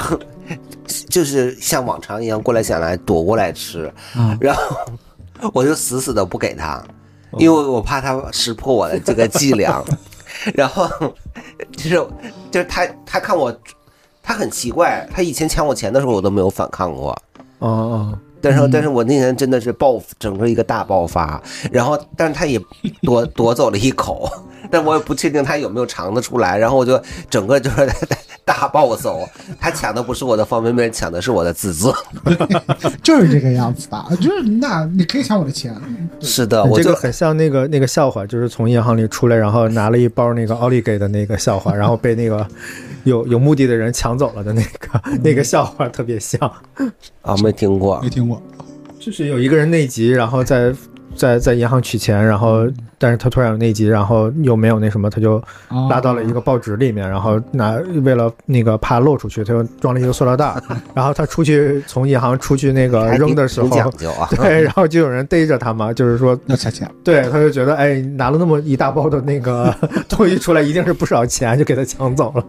[1.10, 4.62] 就是像往常一样过来想来夺过来吃，啊然后
[5.54, 6.84] 我就死死的不给他，
[7.38, 9.84] 因为我怕他识破我的这个伎俩。
[10.54, 10.90] 然后
[11.78, 11.96] 就是
[12.52, 13.56] 就是他他看我，
[14.22, 17.12] 他很奇怪，他以前抢我钱的时候我都没有反抗过。
[17.60, 22.60] 哦哦，但是，但是我那天真的是爆，整个一个大爆发，然后，但是他也
[23.02, 24.30] 夺夺走了一口，
[24.76, 27.90] 但我也不确定他有没有尝得出来，然后我就整个就是
[28.44, 29.26] 大暴走，
[29.58, 31.96] 他抢的不是我的方便面，抢的是我的自尊。
[33.02, 35.74] 就是这个样子吧，就是那你可以抢我的钱，
[36.20, 42.46] 是的，我就这个很像那个那个笑话，就是从银行里出来，然后拿了一包那个奥利给的那个笑话，然后被那个
[43.06, 46.38] 有有目的的人抢走了的那个那个笑话特别像，
[47.22, 48.42] 啊没听过没，听过。
[49.00, 50.74] 就是有一个人内急，然后在
[51.15, 60.62] 在在银行取钱，然后但是他突然有内急，然后又没有那什么，他就啊拉到了一个报纸里面，然后拿为了那个怕漏出去，他又装了一个塑料袋儿，
[60.93, 64.28] 然后他出去从银行出去那个扔的时候挺，讲究啊。
[64.36, 69.73] 对，然后就有人逮着他嘛，就是说要钱钱，对，他就觉得哎，拿了那么一大包的那个
[70.10, 72.43] 东西出来，一定是不少钱，就给他抢走了。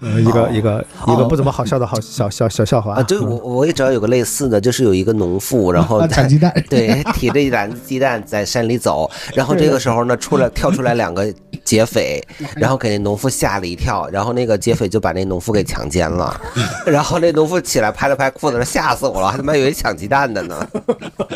[0.00, 2.94] 呃，一个一个一个不怎么好笑的好小小小笑话。
[2.94, 11.32] 啊，对我我也知道有个类似的，就是有一个农妇，然后啊抢鸡蛋，对，提着一篮子鸡蛋在山里走，然后这个时候呢，出来跳出来两个
[11.64, 12.22] 劫匪，
[12.56, 16.40] 然后给那农夫吓了一跳，然后那个劫匪就把那农夫给强奸了，
[16.86, 20.68] 然后那农夫起来拍了拍裤子说吓死我了，还他妈以为抢鸡蛋的呢，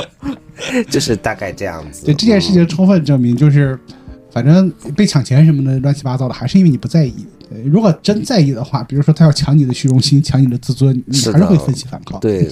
[0.91, 2.05] 就是大概这样子。
[2.05, 3.79] 对这件事情充分证明，就是
[4.31, 7.27] 反正被抢钱什么的乱七八糟的，还是因为你不在意。
[7.67, 12.19] 如果真在意的话，比如说他要抢你的虚荣心，抢你的自尊，你还是会奋起反抗。
[12.19, 12.49] 对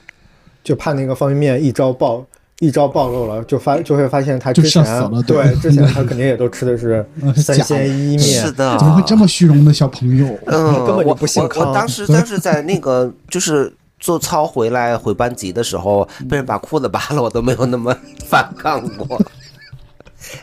[0.62, 2.24] 就怕那个方便面一招暴
[2.60, 10.26] 一招暴露了，就发就会发现他之前死了对对之前他肯定也都吃的是 嗯三鲜一面，是的，怎么会这么虚荣的小朋友？
[10.46, 17.94] 嗯， 根本就我不姓康我我当时 当时在那个就是做操回来回班级的时候，被人把裤子扒了，我都没有那么
[18.26, 19.20] 反抗过。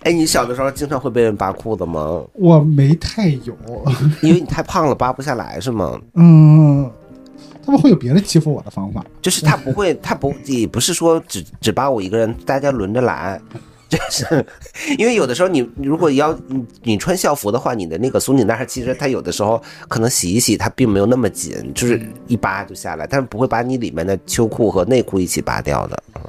[0.03, 2.21] 哎，你小的时候经常会被人扒裤子吗？
[2.33, 3.55] 我没太有，
[4.21, 5.99] 因为你太胖了，扒不下来是吗？
[6.15, 6.89] 嗯，
[7.65, 9.05] 他们会有别的欺负我的方法。
[9.21, 13.39] 就是他不会， 他不也不是说只只扒我一个人，大家轮着来。
[13.91, 14.45] 就是
[14.97, 26.03] 因为有的时候你如果要你你穿校服的话，你的那个松紧带其实它有的时候可能洗一洗，它并没有那么紧，就是一扒就下来，但是不会把你里面的秋裤和内裤一起扒掉的。
[26.15, 26.21] 嗯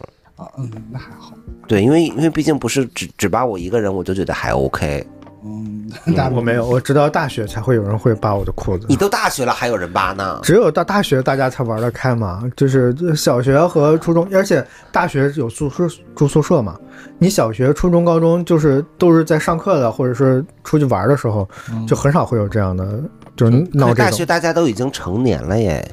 [0.45, 1.33] 啊，嗯，那还好。
[1.69, 5.07] 对，因为因为毕竟不是只只扒我一个人，我就觉得还 OK。
[5.45, 8.97] 嗯，大我没有，我直到大学才会有人会扒我的裤子你。
[8.97, 10.39] 都大学了还有人扒呢？
[10.43, 16.79] 只有到大学大家才玩得开嘛，就是小学和初中，而且大学有宿舍住宿舍嘛。
[17.19, 21.49] 你小学、初中、高中就是都是在上课的，或者是出去玩的时候，
[21.87, 23.01] 就很少会有这样的，
[23.37, 23.95] 就是闹这种。
[23.95, 25.85] 大学大家都已经成年了耶！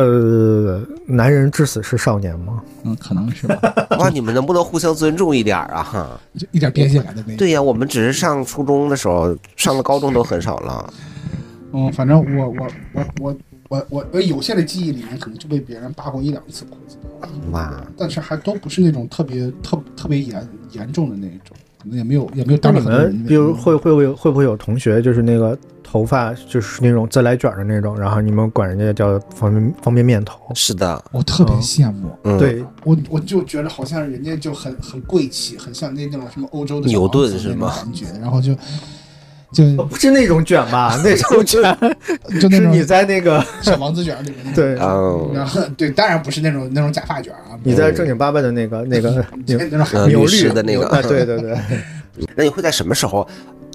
[0.00, 2.62] 呃，男人至死是少年吗？
[2.84, 3.58] 嗯，可能是吧，
[3.98, 5.82] 哇，你们能不能互相尊重一点啊？
[5.82, 6.20] 哈。
[6.38, 7.36] 就一点边界感都没有。
[7.38, 10.94] 对呀，我们只是上初中的时候，上了高中都很少了。
[11.72, 13.36] 嗯，反正我我我我
[13.68, 16.96] 我我我有限的记忆里面，可能就被别人扒过一两次裤子，
[17.50, 30.38] 哇，但是还都不是那种特别特特别严严重的那一种，也没有也没有那你当着很多人们比如会会不会会不会有同学就是那个头发就是那种自来卷的那种，然后你们管人家叫方便方便面头？
[30.54, 37.72] 是的，我特别羡慕，嗯，，对，我我就觉得好像人家就很很贵气，很像那那种什么欧洲的牛顿是吗？
[37.74, 38.54] 感觉，然后就
[39.52, 40.98] 就不是那种卷吧？
[41.02, 41.62] 那种卷
[42.40, 51.56] 就那种是你在那个 小王子卷里面对，嗯，然后对，当然不是那种那种假发卷啊，你在正经八百的那个那个 那种呃律牛绿师的那个啊，对对对，
[52.36, 53.26] 那你会在什么时候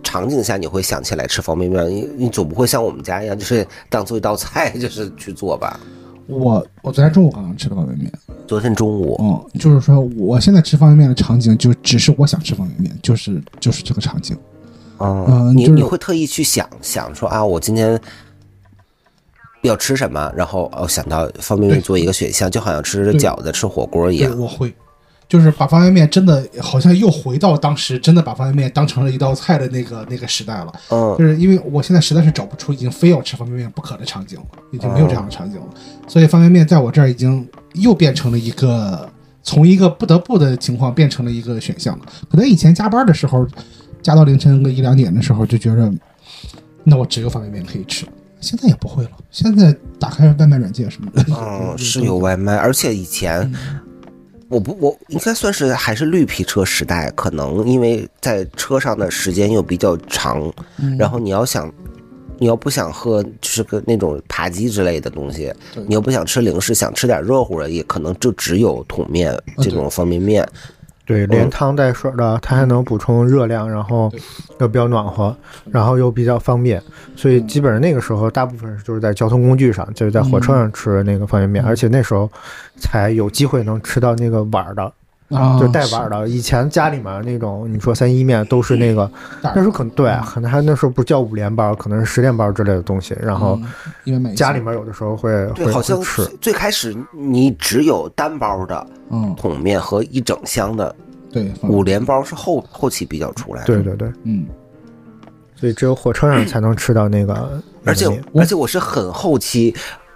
[0.03, 1.89] 场景下你会想起来吃方便面？
[1.89, 5.79] 你你总不会像我们家一样，就是当做一道菜就是去做吧？
[6.27, 8.11] 我我昨天中午刚刚吃的方便面，
[8.47, 14.37] 昨天中午，嗯，就是说我现在吃方便面的场景就只是我想吃方便面，就是就是这个场景。
[15.03, 17.99] 嗯，嗯就是你你会特意去想想说啊，我今天
[19.61, 24.37] 要吃什么，然后哦想到方便面做一个选项，就好像吃饺子、吃火锅一，样。
[24.37, 24.73] 我会，
[25.29, 30.73] 就是把方便面真的好像又回到当时真的把方便面当成了一道菜的那个那个时代了。
[30.89, 35.67] 嗯就是因为我现在实在是找不出已经非要吃方便面不可的场景了，已经没有这样的场景了，
[36.07, 39.09] 所以方便面在我这儿已经又变成了一个
[39.41, 42.05] 从一个不得不的情况变成了一个选项了。
[42.29, 43.47] 可能以前加班的时候，
[44.03, 45.91] 加到凌晨个一两点的时候，就觉着
[46.83, 48.05] 那我只有方便面可以吃。
[48.41, 53.51] 现在也不会了，现在打开外卖软件什么的，嗯，是有外卖，而且以前
[54.49, 60.53] 我不我应该算是还是绿皮车时代，可能因为在车上的时间又比较长，
[60.99, 61.73] 然后你要想。
[62.39, 65.53] 你要不想喝，就是个那种扒鸡之类的东西，
[65.87, 70.45] 你又不想吃零食，想吃点热乎的，也可能就只有桶面这种方便面。
[71.05, 74.11] 对，连汤带水的，它还能补充热量，然后
[74.59, 75.35] 又比较暖和，
[75.69, 76.81] 然后又比较方便，
[77.15, 82.31] 所以基本上那个时候大部分就是在交通工具上，就是在火车上吃那个方便面，而且那时候
[82.77, 84.93] 才有机会能吃到那个碗儿的，
[85.33, 86.27] 啊，就带碗的。
[86.27, 89.09] 以前家里面那种你说三一面都是那个，
[89.41, 93.59] 那时候可能对，可能还那时候不叫五连包，可能是十连包之类的东西，然后
[94.35, 96.25] 家里面有的时候会对，会好像是。
[96.41, 100.95] 最开始你只有单包的嗯桶面和一整箱的
[101.31, 103.67] 对五连包是后后期比较出来的。
[103.67, 104.45] 对对对，嗯
[105.55, 109.73] 所以只有火车上才能吃到那个，而且而且我是很后期，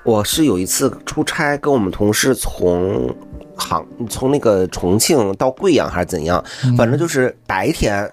[0.08, 3.14] 我是有一次出差，跟我们同事从
[3.58, 8.10] 杭从那个重庆到贵阳还是怎样，嗯反正就是白天。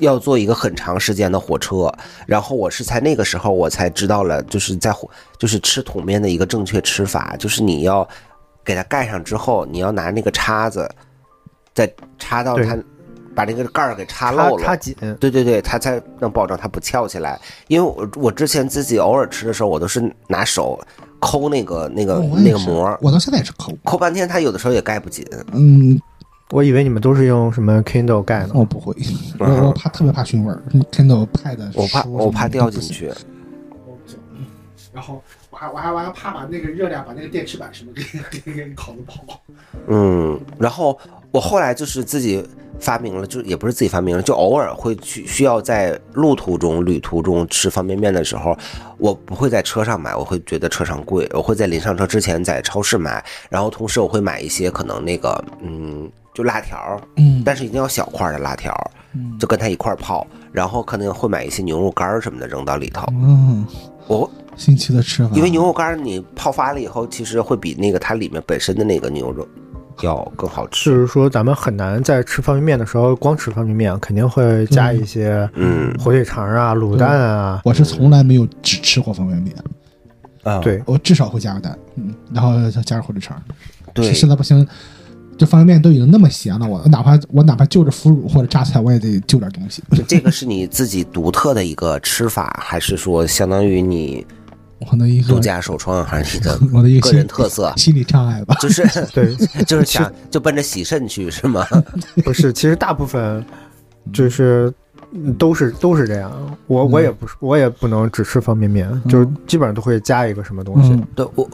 [0.00, 1.92] 要坐一个很长时间的火车，
[2.24, 8.08] 然后我是在那个时候我才知道了，就是在火就是吃桶面的一个正确吃法，就是你要
[8.64, 10.88] 给它盖上之后，你要拿那个叉子
[11.74, 12.78] 再插到它，
[13.34, 17.36] 把那个盖儿给插插漏了，插紧，对对对，它才能保证它不翘起来。
[17.66, 20.78] 因为我我之前自己偶尔吃的时候，我都是拿手
[21.20, 23.72] 抠那个那个、那个膜，我到现在也是抠。
[23.84, 25.26] 抠半天，它有的时候也盖不紧。
[25.52, 26.00] 嗯，
[26.50, 28.52] 我以为你们都是用什么 Kindle 盖呢？
[28.54, 28.94] 我不会，
[29.38, 30.62] 我我怕特别怕熏味儿
[30.92, 33.08] ，Kindle Pad 我怕我怕掉进都不行。
[33.08, 33.12] 去。
[34.92, 38.02] 然后我还我还我还怕把那个热量把那个电池板什么给
[38.40, 39.40] 给给烤的跑。
[39.86, 40.98] 嗯，然后
[41.38, 42.44] 我后来就是自己
[42.80, 48.58] 发明了，就也不是自己发明了，就偶尔会去需要在路途中、旅途中吃方便面的时候，
[48.98, 58.74] 我不会在车上买，我会觉得车上贵，我会在临上车之前在超市买，然后同时我会买一些可能那个嗯，就辣条，嗯但是一定要小块的辣条，
[59.14, 63.06] 嗯就跟它一块泡，然后可能会买一些牛肉干什么的扔到里头。
[63.12, 63.64] 嗯，
[64.08, 65.30] 我新奇的吃法。
[65.36, 69.46] 因为牛肉干你泡发了以后，其实会比那个它里面本身的那个牛肉
[70.02, 70.96] 要更好吃就。
[71.00, 77.60] 是说，咱们很难在吃方便面的时候光吃方便面，肯定会加一些嗯火腿肠啊、卤蛋啊。
[77.64, 79.54] 我是从来没有只吃过方便面，
[80.42, 83.40] 啊，对，我至少会加个蛋，嗯，然后再加个火腿肠。
[83.94, 84.66] 对，实在不行，
[85.36, 89.82] 这方便面都已经那么咸了，我哪怕我哪怕就着腐乳或者榨菜，我也得就点东西。
[90.06, 94.26] 这个是你自己独特的一个吃法，还是说相当于你
[94.80, 97.72] 我的一个独家首创，还是你的 我的一个个人特色？
[97.76, 98.54] 心理障碍吧。
[98.60, 99.34] 就是 对，
[99.66, 101.66] 就是想就奔着洗肾去是吗？
[102.24, 103.44] 不是，其实大部分
[104.12, 104.72] 就是
[105.12, 106.56] 嗯都是都是这样。
[106.66, 110.90] 我我也不是，我也不能只吃方便面，就是基本上都会加一个什么东西。
[110.90, 111.48] 嗯，对我。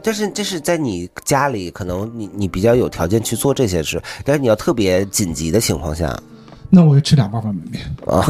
[0.00, 6.16] 但是这是在你家里，可能你你比较有条件去做这些事，但是你要特别紧急的情况下
[6.70, 8.22] 那我就吃两包方便面，啊。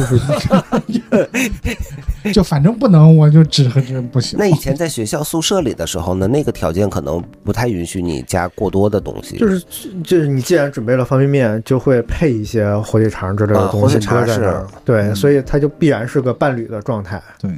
[2.33, 4.37] 就反正不能，我就只和这不行。
[4.39, 9.37] 那以前在学校宿舍里的时候呢，那个条件可能不太允许你加过多的东西。
[9.37, 9.65] 就是
[10.03, 14.67] 就是你既然准备了方便面，就会配一些火腿肠之类的啊东西火腿肠是搁在那儿。
[14.85, 17.21] 对，所以它就必然是个伴侣的状态。
[17.39, 17.51] 对，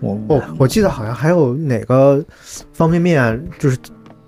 [0.00, 2.24] 我哦，我记得好像还有哪个
[2.72, 3.76] 方便面，就是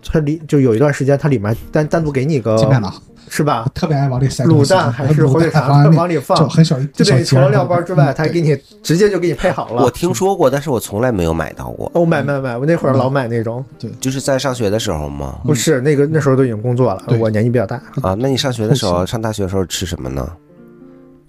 [0.05, 2.93] 它里就有一段时间，它里面单单独给你个鸡麦郎
[3.29, 3.67] 是吧？
[3.75, 9.83] 特别爱往里塞卤蛋还是火腿肠，往里它往里放就，很小一就等于除了料包包之外，他还给你直接就给你配好了。
[9.83, 11.91] 我听说过，但是我从来没有买到过。
[11.95, 15.39] 哦，买买买，我那会儿老买那种，对就是在上学的时候吗？
[15.45, 17.77] 不是那个那时候都已经工作了，我年纪比较大。
[18.03, 20.29] 啊，那你上学的时候，上大学的时候吃什么呢？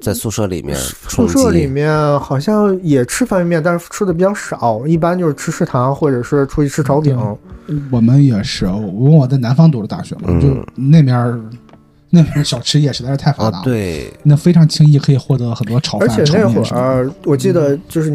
[0.01, 0.77] 在宿舍里面
[1.09, 1.67] 宿舍里。
[1.67, 7.19] 面好像也吃方便面，但是吃的比较少，一般就是吃食堂或者是出去吃炒饼。
[7.91, 10.47] 我们也是，我因为我在南方读的大学嘛，嗯就
[10.81, 11.37] 那面儿
[12.11, 16.85] 那边儿小吃业实在是太发达啊，了，，对，那非常轻易可以获得很多炒饭、而且那会炒面什么的。
[16.85, 18.11] 儿我记得就是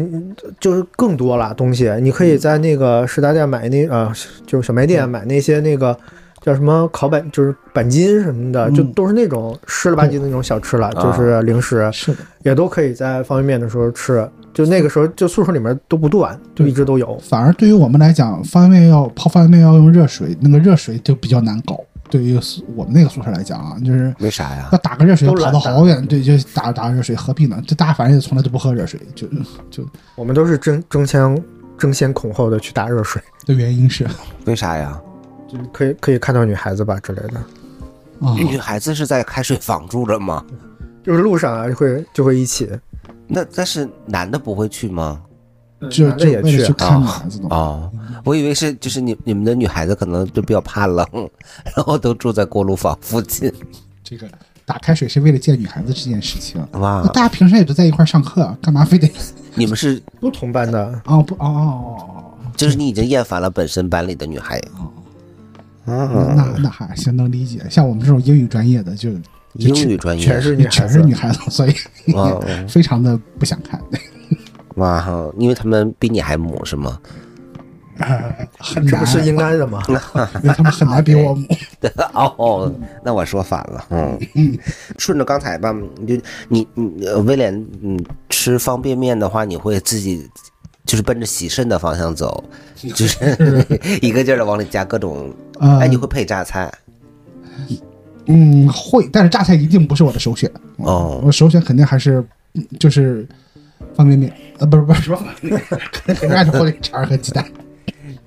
[0.59, 4.11] 就是更多了东西，你可以在那个食杂店买那呃
[4.45, 5.97] 就是小卖店买那些那个
[6.41, 14.27] 叫什么烤板就是板筋什么的，嗯就都是那种湿了吧唧的那种小吃了，啊就是零食是的，也都可以在方便面的时候吃。
[14.53, 17.17] 就那个时候就宿舍里面都不断，就一直都有。
[17.21, 21.77] 反而对于我们来讲，方便面要泡方便面要用热水，那个热水就比较难搞。
[22.09, 24.77] 对于宿我们那个宿舍来讲啊，就是为啥呀要？
[24.79, 27.61] 打个热水都跑到好远，对，就打打热水，何必呢？
[27.67, 29.27] 这大家反正也从来都不喝热水，就
[29.69, 29.85] 就
[30.15, 31.43] 我们都是争争先
[31.77, 34.07] 争先恐后的去打热水， 的原因是
[34.45, 34.99] 为啥呀？
[35.47, 37.39] 就是可以可以看到女孩子吧之类的。
[38.21, 40.45] 啊，女孩子是在开水房住着吗？
[41.03, 42.69] 就是路上啊，就会就会一起，
[43.27, 45.21] 那但是男的不会去吗？
[45.89, 46.73] 就男的也就为了去去。
[46.73, 47.55] 看女孩子的嘛。
[47.55, 47.91] 哦，
[48.23, 51.05] 我以为是就是你你们的女孩子可能都比较怕冷，
[51.75, 53.51] 然后都住在锅炉房附近。
[54.03, 54.27] 这个
[54.65, 56.65] 打开水是为了见女孩子这件事情。
[56.71, 59.09] 那哇，大家平时也都在一块上课，干嘛非得
[59.53, 62.23] 你们是 不同班的，哦不哦哦哦
[62.55, 64.61] 就是你已经厌烦了本身班里的女孩。
[65.85, 67.61] 哦，啊，那那还行，能理解。
[67.69, 69.19] 像我们这种英语专业的，就就
[69.55, 71.73] 英语专业全是女孩全，是女孩子，所以
[72.13, 73.79] 哇 非常的不想看，
[74.75, 76.99] 哇哈，因为他们比你还母是吗？
[78.59, 79.81] 很难这不，是应该的吗？
[80.43, 81.47] 因为他们很难比我母。
[82.37, 82.69] 哦，
[83.03, 84.19] 那我说反了，嗯，
[84.97, 87.97] 顺着刚才吧，你就你你呃威廉，嗯，
[88.29, 90.29] 吃方便面的话，你会自己
[90.85, 92.43] 就是奔着洗肾的方向走，
[92.75, 93.65] 就是
[94.01, 96.69] 一个劲儿的往里加各种，呃哎，你会配榨菜
[98.27, 100.51] 嗯，会，但是榨菜一定不是我的首选。
[100.79, 102.21] 哦我首选肯定还是
[102.55, 103.25] 嗯就是
[103.95, 107.45] 方便面，啊，不是不是什么方便面，肯定还是火腿肠和鸡蛋。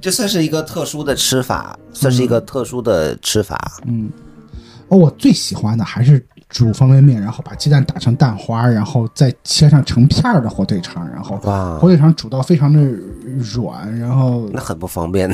[0.00, 3.58] 这算是一个特殊的吃法，算是一个特殊的吃法。
[3.86, 4.08] 嗯，
[4.88, 12.80] 哦，我最喜欢的还是煮方便面，然后把鸡蛋打成蛋花，然后再切上成片儿的火腿肠，然后哇火，腿肠煮到非常的
[13.38, 15.28] 软，然后那很不方便。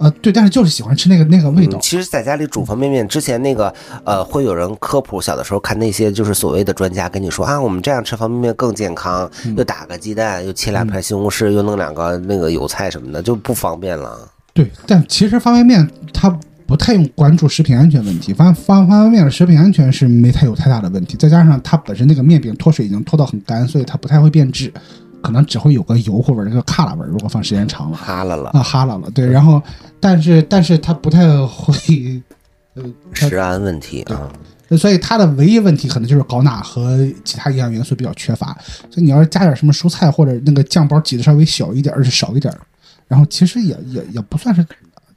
[0.00, 1.80] 呃对，但是就是喜欢吃那个那个味道嗯。
[1.80, 3.72] 其实在家里煮方便面之前，那个
[4.04, 5.20] 呃，会有人科普。
[5.20, 14.26] 小的时候看那些就是所谓的专家跟你说啊，我们这样吃方便面更健康，嗯又打个鸡蛋，又切两片西红柿，又弄两个那个油菜什么的，就不方便了。
[14.54, 16.30] 对，但其实方便面它
[16.66, 24.72] 不太用关注食品安全问题，方方方便面的食品安全是没太有太大的问题，再加上它本身那个面饼脱水已经脱到很干，所以它不太会变质，
[25.22, 27.96] 可能只会有个油或者那个卡拉味儿，如果放时间长了。
[27.96, 29.62] 哈喇了，啊，哈喇了，对，然后，
[30.00, 32.22] 但是，但是它不太会，
[32.74, 34.30] 呃，食安问题啊。
[34.78, 38.56] 所以它的唯一问题可能就是高钠和其他营养元素比较缺乏。
[38.88, 42.60] 所以你要是加点什么蔬菜或者那个酱包挤的稍微小一点儿，是少一点儿，
[43.08, 44.64] 然后其实也也也不算是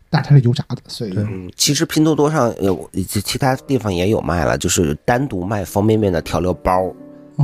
[0.10, 6.92] 但它是油炸的，所以嗯，其实拼多多上有，其其他地方也有卖了，就是单独卖方便面的调料包。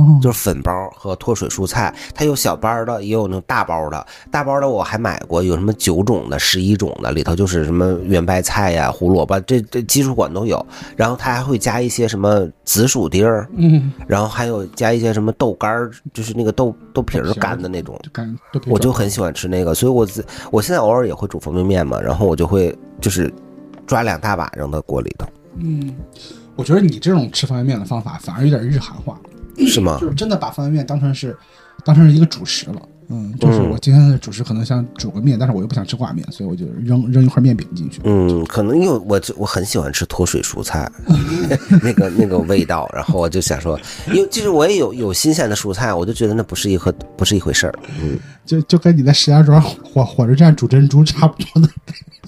[0.00, 4.06] 哦，就是粉包和脱水蔬菜，它有小包的，也有那种大包的。
[4.30, 10.64] 大包的我还买过，有什么九种的、十一种的，里头就是什么圆白菜呀、胡萝卜，这这基础款都有。
[10.96, 18.00] 然后它还会加一些什么紫薯丁儿，嗯，然后还有加一些什么豆干儿，就是那个豆豆皮儿干的那种。
[18.66, 23.32] 我就很喜欢吃那个，所以我自我现在偶尔也会煮方便面嘛，然后我就会就是
[23.86, 25.26] 抓两大把扔到锅里头，
[25.56, 25.94] 嗯，
[26.56, 29.18] 我觉得你这种吃方便面的方法反而有点日韩化，
[29.66, 30.08] 是吗就？
[30.08, 31.36] 是真的把方便面当成是
[31.84, 32.80] 当成是一个主食了。
[33.12, 38.00] 嗯，就是嗯我今天的主食可能想煮个面，但是我又不想吃挂面，所以我就扔扔一块面饼进去。
[38.04, 40.88] 嗯，可能因为我我很喜欢吃脱水蔬菜，
[41.82, 43.76] 那个那个味道，然后我就想说，
[44.12, 47.74] 因为其实我也有有新鲜的蔬菜，我就觉得那不是一和不是一回事儿。
[48.00, 51.68] 嗯 就就跟你在石家庄火火车站煮珍珠差不多的。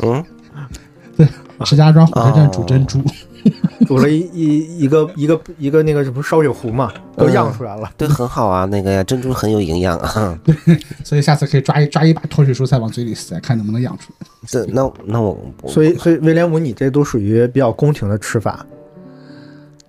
[0.02, 0.24] 嗯，
[1.16, 1.28] 对，
[1.64, 3.00] 石家庄火车站煮珍珠，
[3.86, 7.90] 煮了一一一个一个一个那个什么烧酒壶嘛，都漾出来了。
[7.96, 10.38] 对，很好啊，那个呀，珍珠很有营养啊。
[10.44, 10.54] 对
[11.04, 14.26] 所以下次可以抓一抓一把脱水蔬菜往嘴里塞，看能不能养出来。
[14.46, 18.64] 这那那我所以，所以威廉姆，你这都属于比较宫廷的吃法。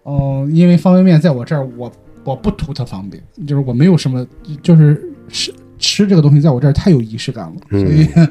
[0.04, 1.92] 哦、因为方便面在我这儿，我
[2.24, 4.26] 我不图它方便，就是我没有什么，
[4.62, 8.08] 就是吃吃这个东西在我这儿太有仪式感了，所以。
[8.16, 8.30] 嗯，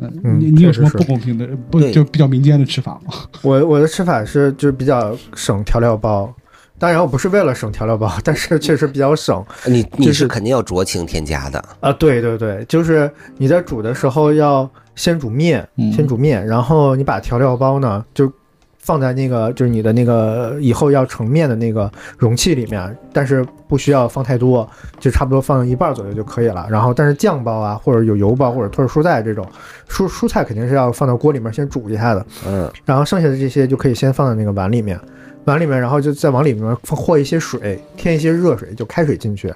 [0.00, 3.12] 嗯你你有什么不公平的、不就比较民间的吃法吗？
[3.42, 6.34] 我我的吃法是就是比较省调料包，
[6.78, 11.62] 当然我不是为了省调料包，但是确实比较省你你就是是肯定要酌情添加的。
[11.80, 11.92] 啊。
[11.92, 18.32] 对对对，就是你在煮的时候要先煮面，嗯先煮面，然后你把调料包呢就
[18.80, 24.68] 放在那个就是你的那个以后要盛面的那个容器里面，但是不需要放太多，
[24.98, 26.66] 就差不多放一半左右就可以了。
[26.70, 29.46] 然后但是酱包啊，或者有油包或者脱水蔬菜这种
[29.88, 32.26] 蔬蔬菜肯定是要放到锅里面先煮一下的。
[32.46, 34.98] 嗯然后剩下的这些就可以先放在那个碗里面，
[35.44, 39.48] 碗里面，然后就再往里面放和一些水，添一些热水，就开水进去，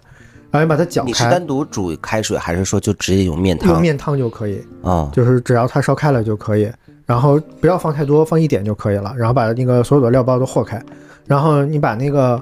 [0.50, 3.72] 然后你把它搅开你是单，独煮开水，还是说就直接用面汤？
[3.72, 6.70] 用面汤就可以，啊，就是只要它烧开了就可以，
[7.06, 10.82] 然后不要放太多，放一点就可以了，然后把那个所有的料包都和开，
[11.26, 12.40] 然后你把那个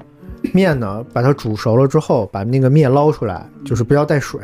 [0.53, 4.39] 面呢，把它煮熟了之后，把那个面捞出来，就是不要带水。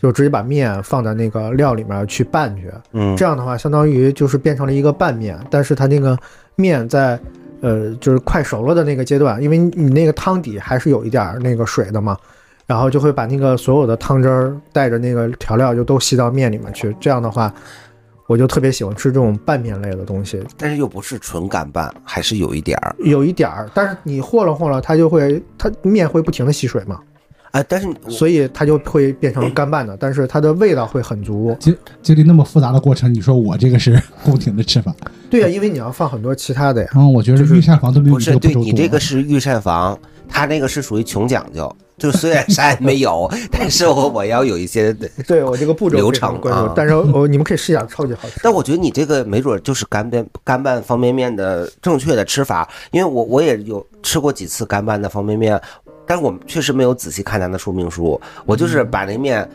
[0.00, 6.16] 就直接把面放在那个料里面去拌去，嗯这样的话，相当于就是变成了一个拌面，但是它那个
[6.54, 7.18] 面在
[7.62, 12.16] 呃就是快熟了的那个阶段，因为你你那个汤底还是有一点儿那个水的嘛，
[12.64, 16.96] 然后就会把那个所有的汤汁儿带着那个调料就都吸到面里面去。
[17.00, 17.52] 这样的话，
[18.28, 22.94] 我就特别喜欢吃这种拌面类的东西，但是又不是纯干拌，还是有一点儿。
[22.98, 27.00] 有一点儿，但是你和了和了，它就会它面会不停的吸水嘛，
[27.52, 31.56] 啊，但是所以它就会变成干拌的，但是它的味道会很足。
[31.58, 34.94] 经经历那么复杂的过程，你说我这个是宫廷的吃法？
[35.30, 36.90] 对呀、因为你要放很多其他的呀。
[36.94, 38.54] 嗯，我觉得就是御膳房都没有不是对。
[38.54, 39.98] 你这个是御膳房，
[40.28, 41.74] 它那个是属于穷讲究。
[41.98, 44.92] 就虽然啥也没有， 但是我我要有一些，
[45.26, 48.40] 对我这个步骤流程啊，但是我你们可以试一下，超级好吃。
[48.42, 55.60] 但我觉得你这个没准就是干拌干拌方便面的正确的吃法，因为我我也有吃过几次干拌的方便面，
[56.06, 59.48] 但是我们确实没有仔细看它的说明书，我就是把那面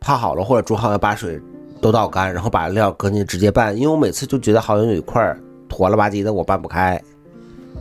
[0.00, 1.40] 泡好了或者煮好了，把水
[1.80, 7.00] 都倒干，然后把料搁进去直接拌，因为我每次就觉得好像有一块儿坨了吧唧的，我拌不开。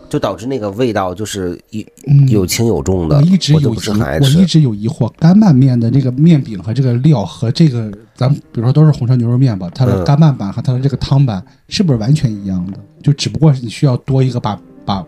[0.10, 3.78] 就导致那个味道就是有嗯有轻有重的，我一直有疑，
[4.22, 4.46] 我一。
[4.46, 12.80] 直有疑惑，干拌面的那个面饼和这个料和这个咱们比如说都是红烧牛肉面吧，它的嗯干拌版和它的这个汤版是不是完全一样的？
[13.04, 15.04] 就只不过是你需要多一个把把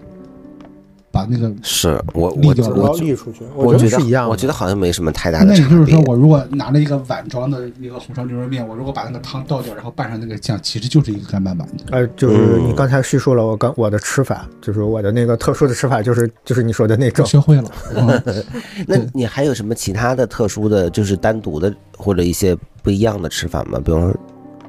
[1.11, 1.51] 把那个。
[1.61, 4.29] 是我沥掉我我要沥出去，我觉得得是一样的。
[4.29, 5.63] 我觉得好像没什么太大的差别。
[5.63, 11.83] 那也就是说，我如果拿了一个碗装的一个红烧牛肉面，我如果把那个汤倒掉，然后拌上那个酱，其实就是一个干拌版的。
[11.91, 17.25] 呃，就是嗯你刚才叙述了我刚我的吃法，就是我的那个特殊的吃法，就是就是你说的那种。
[17.25, 18.23] 学会了， 嗯，
[18.87, 23.79] 那你还有什么其他的特殊的，就是单独的或者一些不一样的吃法吗？
[23.83, 24.15] 比方说，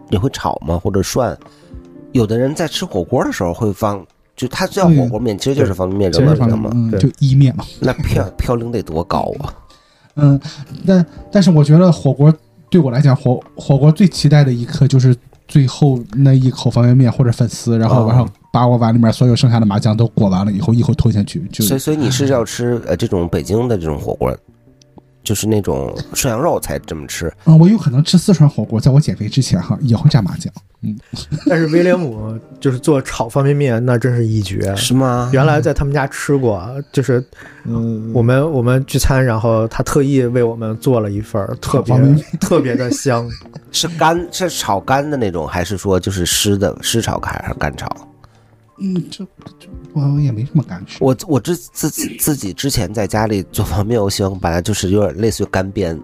[0.09, 0.79] 你会炒吗？
[0.79, 1.37] 或者涮？
[2.13, 4.05] 有的人在吃火锅的时候会放，
[4.39, 6.71] 就它叫火锅面，其实就是方便面其实反正扔到里头嘛。
[6.73, 9.53] 嗯就意面嘛，那飘飘零得多高啊！
[10.15, 10.41] 嗯，
[10.87, 12.33] 但但是我觉得火锅
[12.71, 15.15] 对我来讲，火火锅最期待的一刻就是
[15.47, 24.37] 最后那一口方便面或者粉丝，然后哦然后把我碗里面所有剩下的麻酱都裹完了以后，一口吞下去，就所以所以你是要吃呃这种北京的这种火锅，
[25.23, 27.33] 就是那种涮羊肉才这么吃。
[27.45, 30.53] 嗯，我有可能吃四川火锅，在我减肥之前哈也会蘸麻酱，
[30.83, 30.99] 嗯，
[31.47, 34.75] 但是威廉姆就是做炒方便面，那真是一绝。
[34.77, 35.29] 是吗？
[35.33, 37.23] 原来在他们家吃过，就是
[37.65, 41.95] 嗯我们我们聚餐，然后他特意为我们做了一份，特别
[42.41, 43.29] 特别的香。
[43.71, 47.87] 是干是炒干的那种，还是说就是湿的湿炒还是干炒？
[48.81, 49.27] 嗯，这
[49.59, 49.67] 这
[50.07, 50.97] 我也没什么感觉。
[51.01, 55.99] 我我之自己自己之前在家里做方便面，我喜欢把它就是有点类似于干煸，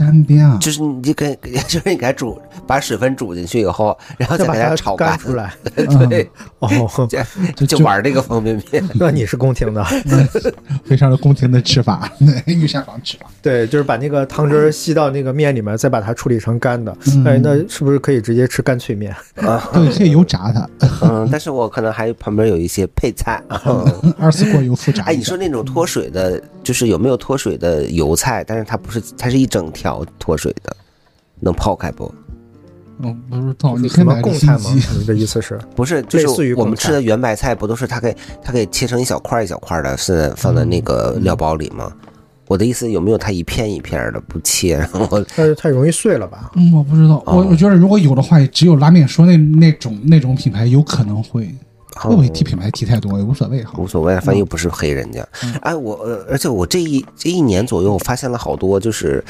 [0.00, 1.36] 干煸啊，就是你就给
[1.68, 5.34] 就是你给它煮，把水分煮进去以后，然后再把它炒干干出。
[5.34, 5.52] 来。
[6.08, 6.28] 对，
[6.60, 6.68] 哦，
[7.54, 8.82] 就就玩这个方便面。
[8.94, 9.84] 那你是宫廷的，
[10.84, 12.10] 非常的宫廷的吃法，
[12.46, 13.26] 御膳房吃法。
[13.42, 16.96] 对，就是把那个汤汁吸到那个面里面，再把它处理成干的。
[17.08, 19.14] 嗯哎，那是不是可以直接吃干脆面？
[19.34, 20.68] 对，可以油炸它，
[21.02, 23.42] 嗯，但是我可能还旁边有一些配菜。
[24.18, 25.04] 二次过油复炸。
[25.04, 28.44] 哎，你说那种脱水的，就是有没有脱水的油菜？
[28.46, 30.76] 但是它不是，它是一整条脱水的，
[31.40, 32.12] 能泡开不？
[33.02, 34.70] 嗯，不知道，你可什么以买贡菜吗？
[34.98, 35.58] 你的意思是？
[35.74, 41.90] 不是，就是我们吃的圆白菜，不都是它给它给切成一小块儿一小块儿的，是放在那个料包里吗？
[42.46, 44.76] 我的意思有没有它一片一片的不切？
[44.76, 46.50] 然后我但是太容易碎了吧？
[46.56, 51.48] 嗯，我不知道，哦我我觉得如果有的话，也只有拉面说那那种那种品牌有可能会，
[51.94, 53.72] 会不会替品牌提太多也无所谓哈。
[53.78, 55.26] 无所谓，反正又不是黑人家。
[55.62, 59.24] 哎，我呃，而且我这一这一年左右，我发现了好多，就是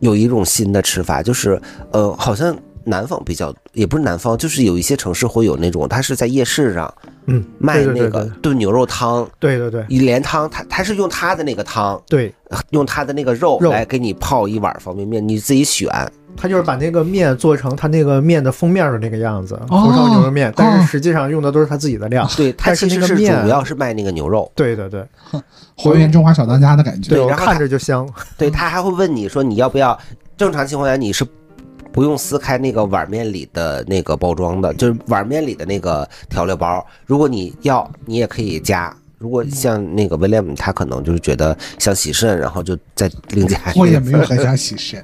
[0.00, 1.60] 有一种新的吃法，就是
[1.92, 6.92] 呃，好像南方比较，也不是南方，就是有一些城市会有那种，它是在夜市上
[7.26, 9.84] 嗯，卖那个炖牛肉汤，对对对。
[9.88, 12.34] 一连汤，它它是用它的那个汤，对，
[12.70, 13.70] 用它的那个肉肉。
[13.70, 15.88] 来给你泡一碗方便面，你自己选。
[16.36, 22.26] 他就是把那个面做成他那个面的封面的那个样子，哦红烧牛肉面，但哦是实际上用的都是他自己的料。
[22.36, 24.50] 对，他其实是主要是卖那个牛肉。
[24.54, 25.06] 对对对
[25.76, 27.10] 还原中华小当家的感觉。
[27.10, 28.08] 对然后看着就香。
[28.38, 29.98] 对他还会问你说你要不要？
[30.36, 31.22] 正常情况下你是
[31.92, 36.82] 不用撕开那个碗面里的那个包装的，就是碗面里的那个调料包。
[37.04, 38.96] 如果你要，你也可以加。
[39.20, 43.80] 如果像那个威廉姆，他可能就是觉得想洗肾，然后就再另加一个。
[43.80, 44.98] 我也没有很想洗肾。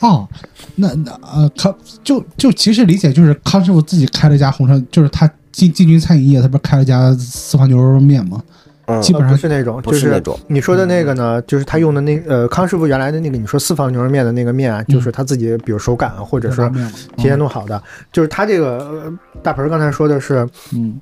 [0.00, 0.28] 哦，
[0.74, 8.42] 那那呃，康就就其实理解就是康师傅自己开了一家红烧，就是他进进军餐饮业，他不是开了一家四川牛肉面吗？
[8.44, 8.52] 嗯
[8.86, 16.70] 呃基本上不是那种，不就是那种你说的那个呢，就是他用的那呃康师傅原来的那个，你说四方牛肉面的那个面啊，就是他自己比如手擀或者是
[17.16, 17.82] 提前弄好的，
[18.12, 21.00] 就是他这个呃大盆儿刚才说的是，嗯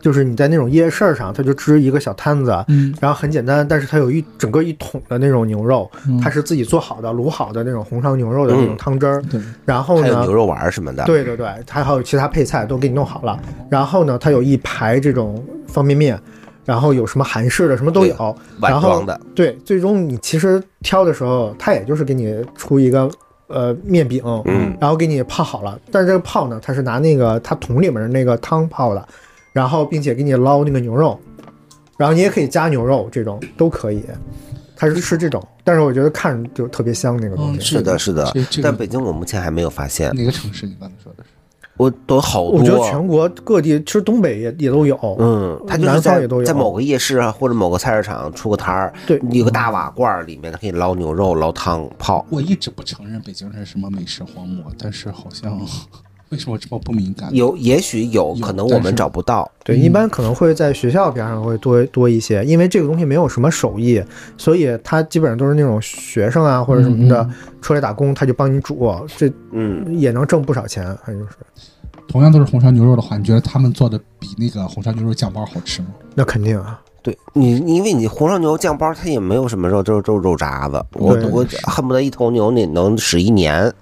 [0.00, 2.64] 就是你在那种夜市上，他就支一个小摊子。
[2.68, 9.22] 嗯然后很简单，但是它有一整个一桶的那种牛肉，嗯，它是自己做好的、卤好的那种红烧牛肉的那种嗯汤汁儿。
[9.30, 13.38] 对然后呢牛，肉丸什么的。，对对对，它还有其他配菜都给你弄好了。
[13.68, 16.18] 然后呢，它有一排这种方便面，
[16.64, 18.14] 然后有什么韩式的，什么都有。
[18.60, 19.20] 碗然后装的。
[19.34, 23.10] 对，最终你其实挑的时候，它也就是给你出一个
[23.48, 25.78] 呃面饼，嗯，然后给你泡好了。
[25.90, 29.08] 但是这个泡呢，它是拿那个它桶里面的那个汤泡的，
[29.52, 31.18] 然后并且给你捞那个牛肉，
[31.96, 34.02] 然后你也可以加牛肉，这种都可以。
[34.76, 37.60] 它是吃这种，但是我觉得看着就特别香那个东嗯西。
[37.60, 38.32] 是的，是的
[38.62, 40.66] 但北京我目前还没有发现，哪个城市？
[40.66, 41.30] 你刚才说的是？
[41.76, 42.52] 我都好多。
[42.52, 44.96] 我觉得全国各地，其实东北也也都有。
[45.18, 52.24] 嗯，它就是南方在也都有在某个夜市啊，或者某个菜市场出个摊儿，对有个大瓦罐儿，里面它可以捞牛肉、捞汤、泡。
[52.30, 55.58] 我一直不承认北京是什么美食荒漠，但是好像
[56.30, 57.28] 为什么这么不敏感？
[57.34, 59.50] 有，也许有有可能我们找不到。
[59.64, 64.02] 对，一般可能会在学校边上会多多一些，因为这个东西没有什么手艺，
[64.36, 71.36] 所以他基本上都是那种学生啊或者什么的嗯出来打工，他就帮你煮，这嗯，也能挣不少钱，反正就是
[72.06, 75.88] 同样都是红烧牛肉的话，你觉得他们做的比那个红烧牛肉酱包好吃吗？
[76.14, 76.80] 那肯定啊。
[77.02, 80.84] 对你，因为你红烧牛肉酱包它也没有什么肉，就是就是肉渣子。
[80.92, 83.72] 我我恨不得一头牛你能使一年。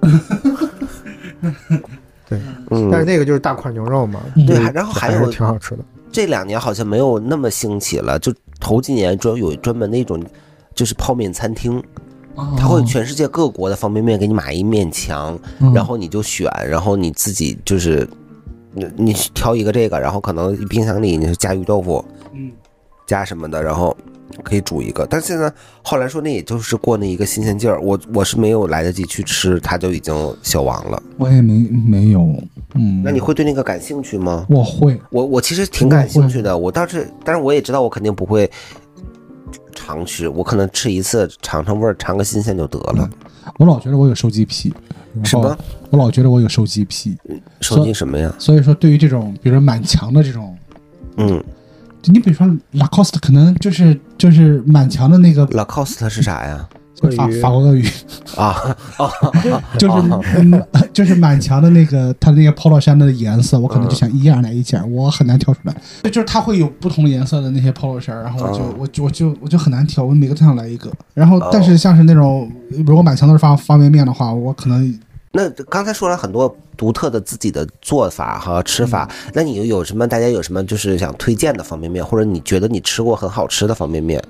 [2.28, 2.38] 对，
[2.70, 4.44] 嗯，但是那个就是大块牛肉嘛，嗯。
[4.44, 5.84] 对，还然后还有挺好吃的。
[6.12, 10.22] 这两年好像没有那么兴起了，就头几年专有专门那种
[10.74, 11.82] 就是泡面餐厅，
[12.56, 15.72] 他会全世界各国的方便面给你买一面墙，嗯。
[15.72, 18.08] 然后你就选，然后你自己就是
[18.72, 22.04] 你你挑一个这个，然后可能冰箱里你是加鱼豆腐，
[22.34, 22.50] 嗯，
[23.06, 23.96] 加什么的，然后
[24.42, 25.06] 可以煮一个。
[25.08, 25.52] 但现在
[25.82, 31.02] 后来说那也就是过那一个新鲜劲儿，我我是没有来得及去吃，它就已经消亡了。
[31.16, 32.20] 我也没没有，
[32.74, 34.46] 嗯，那你会对那个感兴趣吗？
[34.48, 38.50] 我会，我我其实挺感兴趣的，我倒是，但是我也知道我肯定不会
[39.74, 43.08] 常吃，我可能吃一次尝尝味儿，尝个新鲜就得了。
[43.58, 44.72] 我老觉得我有收集癖，
[45.24, 45.56] 什么？
[45.90, 47.16] 我老觉得我有收集癖，
[47.62, 48.32] 收集什么呀？
[48.38, 50.54] 所以说对于这种，比如说满墙的这种，
[51.16, 51.42] 嗯
[52.12, 56.68] 你比如说 Lacoste 可能就是就是满墙的那个，Lacoste 是啥呀？
[57.16, 57.86] 法法国鳄鱼，
[58.36, 58.56] 啊，
[59.78, 60.02] 就是
[60.36, 60.60] 嗯，
[60.92, 65.72] 就是满墙的那个它那个 polo 衫的颜色，我可能就想一样来一件，我很难挑出来。
[66.02, 70.90] 就就是它会有不同颜色的那些 polo 衫，然后我就嗯我就我就我就很难挑，我每个都想来一个。
[71.14, 72.50] 然后哦但是像是那种
[72.84, 74.92] 如果满墙都是方方便面的话，我可能
[75.38, 80.04] 那刚才说了很多独特的自己的做法和吃法，那你有什么？
[80.08, 84.20] 大家有什么就是想推荐的方便面，或者你觉得你吃过很好吃的方便面？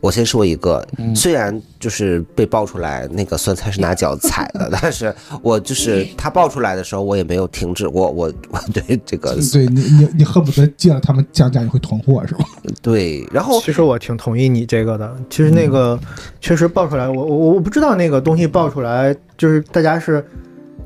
[0.00, 12.44] 我先说一个，虽然就是被爆出来那个酸菜是拿脚踩的， 但是我就是他爆出来的时候，我也没有停止过我我对这个对你你你恨不得见了他们降价你会囤货是吧？
[12.80, 15.14] 对，然后其实我挺同意你这个的。
[15.28, 15.98] 其实那个
[16.40, 20.24] 确实爆出来，我我我不知道那个东西爆出来，就是大家是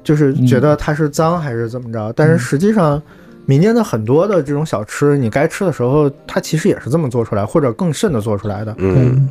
[0.03, 3.01] 就是觉得它是脏还是怎么着，但是实际上。
[3.47, 8.75] 民间的很多的这种小吃，你该吃的时候，它其实也是这么做出来，或者更甚的做出来的。
[8.79, 9.29] 嗯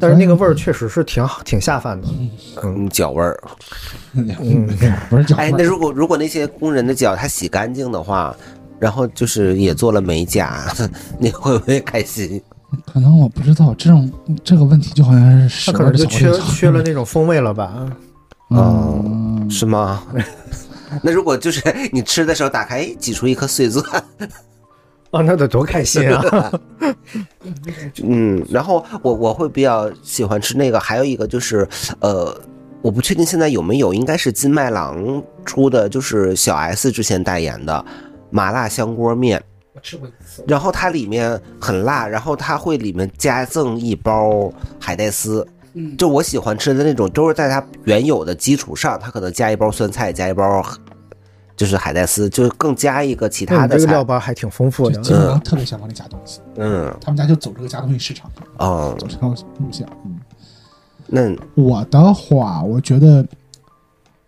[0.00, 2.08] 但是那个味儿确实是挺好，挺下饭的。
[2.62, 3.38] 嗯脚味儿，
[4.14, 4.66] 嗯，
[5.10, 8.34] 不是脚味哎，那如果如果那些工人的脚他洗干净的话，
[8.80, 10.64] 然后就是也做了美甲，
[11.20, 12.40] 你会不会开心？
[12.90, 14.10] 可能我不知道这种
[14.42, 17.86] 这个问题就好像是屎它可能就缺缺了那种风味了吧？
[18.50, 20.02] 嗯，是吗？
[21.02, 21.62] 那如果就是
[21.92, 23.84] 你吃的时候打开，哎挤出一颗碎钻，
[25.10, 26.52] 哦，那得多开心啊！
[28.02, 31.66] 嗯，然后我我会比较喜欢吃那个，还有一个就是，
[32.00, 32.36] 呃，
[32.82, 37.84] 我不确定现在有没有，应该是金麦郎出的，就是小 S 之前代言的
[38.30, 39.40] 麻辣香锅面，
[39.72, 45.46] 我吃过一次，然后它里面很辣，然后它会里面加赠一包海带丝。
[45.74, 50.64] 嗯就我喜欢吃的那种，都是在它原有的基础上，它可能加一包酸菜，加一包
[51.56, 54.02] 就是海带丝，就是更加一个其他的菜这个料。
[54.02, 54.96] 包还挺丰富的。
[54.96, 59.86] 就基本上特别想往里加东西，嗯他们家就走这个加东西市场，哦，走这条路线。
[60.04, 60.18] 嗯，
[61.06, 63.24] 那我的话，我觉得，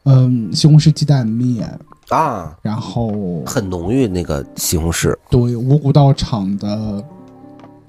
[0.04, 1.68] 嗯，西红柿鸡蛋面，
[2.10, 5.12] 啊，然后很浓郁那个西红柿。
[5.28, 7.04] 对五谷道场的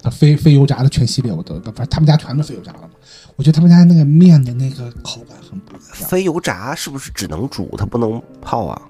[0.02, 2.87] 的非非油炸的全系列，我都反正他们家全都非油炸了嘛。
[3.36, 6.10] 我觉得他们家那个面的那个口感很不一样。
[6.10, 8.82] 非油炸是不是只能煮，它不能泡啊？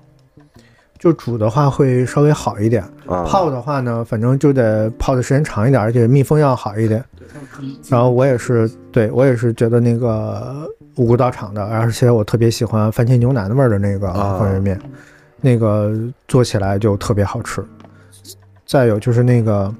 [0.99, 7.03] 就煮的话会稍微好一点，啊泡的话呢，反正就得泡的时间长一点，而且密封要好一点。
[7.88, 14.82] 然后我也是，对我也是觉得那个五谷道场的，而且我特别喜欢番茄牛腩味儿的那个啊方便面，
[15.39, 15.93] 那个
[16.28, 17.63] 做起来就特别好吃。
[18.65, 19.72] 再有就是那个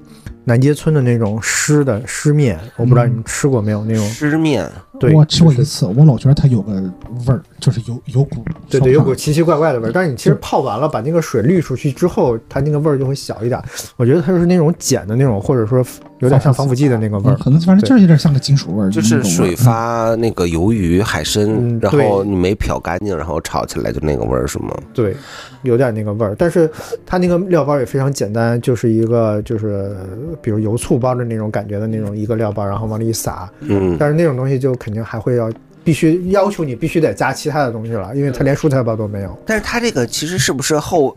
[0.48, 4.66] 南街村的那种湿的湿面，我不知道你们吃过没有那种，湿面，
[4.98, 9.92] 对，我吃过一次，我老觉得它有个味儿，就是有有股对对，有股奇奇怪怪的味儿。
[9.92, 13.60] 但是你其实泡完了，把那个水滤出去之后，它那个味儿就会小一点。
[13.96, 15.84] 我觉得它就是那种碱的那种，或者说
[16.20, 17.34] 有点像防腐剂的那个味儿。
[17.34, 24.76] 嗯可能反正就是有点像个金属味儿，就是水发那个鱿鱼、海参，嗯然后你没漂干净，然后炒起来就那个味儿，是吗？
[24.92, 25.16] 对，
[25.62, 26.34] 有点那个味儿。
[26.36, 26.70] 但是
[27.06, 29.96] 它那个料包也非常简单，就是一个就是
[30.42, 33.50] 比如油醋包的那种感觉的那种一个料包，然后往里一撒。
[33.60, 35.50] 嗯，但是那种东西就肯定还会要
[35.84, 39.38] 必须要求你必须得加其他的东西了，因为它连蔬菜包都没有。
[39.46, 41.16] 但是它这个其实是不是后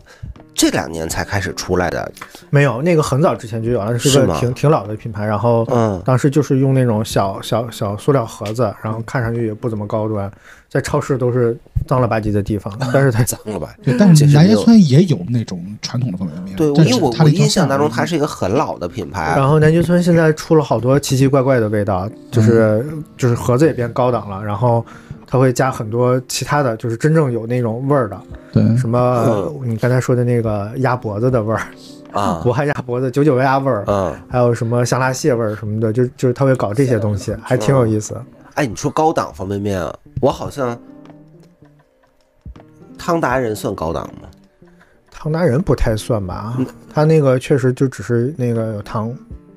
[0.54, 2.10] 这两年才开始出来的？
[2.50, 5.24] 没有，那个很早之前就有了，是个挺挺老的品牌。
[5.24, 10.30] 然后嗯当时就是用那种小小小塑料盒子，然后看上去也不怎么高端，
[10.68, 12.72] 在超市都是脏了吧唧的地方。
[12.92, 13.74] 但是它 脏了吧？
[13.82, 22.86] 对，但是南街村也有那种传统的方便面，对，因为我我印象当中它是一个很老的品牌然，后南街村现在出了好多奇奇怪怪的味道，就是、
[23.16, 24.84] 就是盒子也变高档了，然后
[25.32, 28.20] 它会加很多其他的，就是真正有那种味儿的，
[28.52, 28.76] 对。
[28.76, 31.62] 什么、你刚才说的那个鸭脖子的味儿，
[32.12, 32.42] 啊。
[32.44, 38.14] 武汉鸭脖子、九九鸭味儿，嗯，还有什么香辣蟹味儿什么的，就就是他会搞这些东西，还挺有意思。
[38.56, 40.78] 哎，你说高档方便面啊，我好像
[42.98, 44.28] 汤达人算高档吗？
[45.10, 46.58] 汤达人不太算吧，
[46.92, 49.10] 他那个确实就只是那个有汤，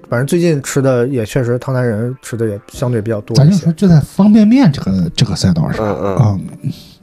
[0.09, 3.73] 反正最近吃的也确实汤达人吃的也相对比较多一些咱就说。
[3.73, 6.39] 就在方便面这个这个赛道上嗯嗯啊，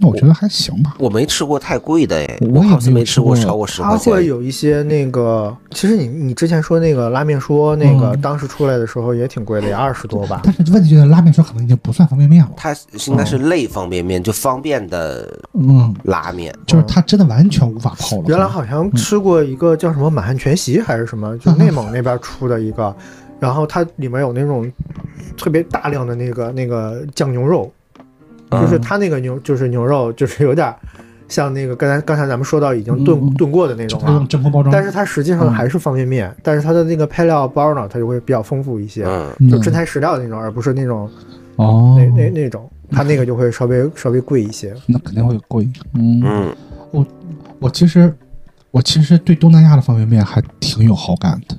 [0.02, 0.96] 那我觉得还行吧。
[0.98, 4.12] 我没吃过太贵的哎，我好像没吃过超过十它块钱。
[4.12, 10.42] 会有一些那个，其实你你之前说那个拉面说那个、嗯当时出来的时候也挺贵的，也二十多吧。
[10.44, 12.74] 但是问题就是拉面说可能已经不算方便面了，它
[13.06, 16.52] 应该是类方便面，就方便的嗯，拉面。
[16.66, 18.24] 就是它真的完全无法泡了。
[18.26, 22.94] 原来好像吃过一个叫什么满汉全席还是什么，就内蒙那边出的一个，
[23.38, 24.70] 然后它里面有那种
[25.36, 27.72] 特别大量的那个那个酱牛肉，
[28.60, 30.74] 就是它那个牛就是牛肉就是有点
[31.28, 34.26] 像那个刚才刚才咱们说到已经炖嗯炖过的那种它用了。
[34.28, 39.04] 真空包装，但是它实际上还是方便面，但是它的那个配料包呢，它就会比较丰富一些，
[39.50, 41.08] 就真材实料的那种，而不是那种
[41.56, 44.74] 哦，那那那种，它那个就会稍微稍微贵一些。
[44.86, 45.66] 那肯定会贵。
[45.94, 46.54] 嗯，
[46.90, 47.06] 我，
[47.60, 48.12] 我其实
[48.70, 51.56] 我其实对东南亚的方便面还挺有好感的。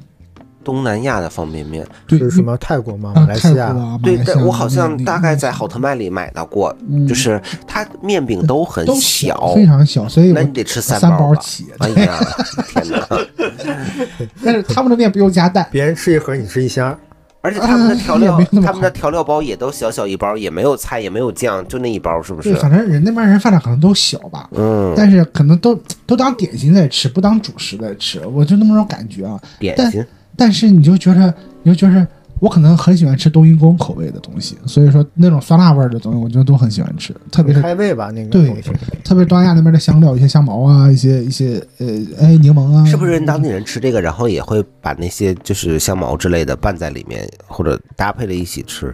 [0.64, 3.14] 东南亚的方便面，对，是什么泰国吗？
[3.16, 3.22] 啊？
[3.22, 3.68] 马来西亚？
[3.68, 11.68] 啊，对，但我好像大概在好特卖里买到过，嗯就是它面饼都很都小，非常小，所以那你得吃三包起。
[11.80, 12.20] 哎呀，
[12.68, 13.08] 天哪！
[14.44, 16.98] 但是他们的面不用加蛋，别人吃一盒，你吃一箱。
[17.46, 22.60] 而且他们的调料他们的调料包也都小小一包，也没有菜，也没有酱，就那一包，是不对，是？
[22.60, 29.38] 反正人那边人饭量可能都小吧，嗯，但是可能都都当点心在吃，不当主食在吃，我就那么种感觉啊。
[29.60, 30.08] 点心，但
[30.52, 32.08] 是你就觉得，你就觉得
[32.40, 38.62] 我可能很喜欢吃冬阴功口味的东西，所以说那种酸辣味儿的东西，我觉得都很喜欢吃，特别是开胃吧，那个对东西。
[39.04, 41.88] 特别是东南亚那边的香料，一些香茅啊，一些一些呃，
[42.20, 48.94] 哎，柠檬啊，是不是当地人吃这个，然后也会把那些就是香茅之类的拌在里面，或者搭配着一起吃？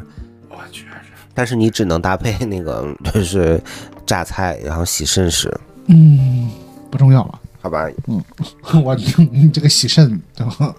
[0.50, 0.86] 我去，
[1.34, 3.60] 但是你只能搭配那个就是
[4.06, 5.52] 榨菜，然后洗肾食，
[5.88, 6.50] 嗯，
[6.92, 7.40] 不重要了。
[7.62, 7.90] 好吧？
[8.08, 8.24] 嗯
[8.84, 8.96] 我
[9.32, 10.76] 你这个洗肾，对吧？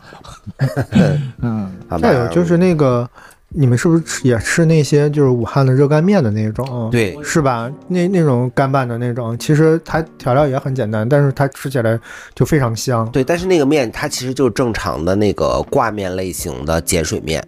[1.42, 2.08] 嗯，好吧。
[2.08, 3.08] 再有就是那个，
[3.48, 7.70] 你们是不是吃也吃那些就是武汉的热干面的那种？，对，是吧？
[7.88, 11.98] 那那种干拌的那种，其实它调料也很简单，但是它吃起来
[12.34, 13.08] 就非常香。
[13.10, 17.44] 对，但是那个面它其实就是正常的那个挂面类型的碱水面，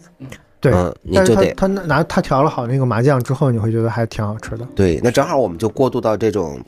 [0.60, 4.68] 对，嗯，你就得它它拿他调了好那个麻酱之后，你会觉得还挺好吃的。
[4.74, 5.00] 对。
[5.02, 6.60] 那正好我们就过渡到这种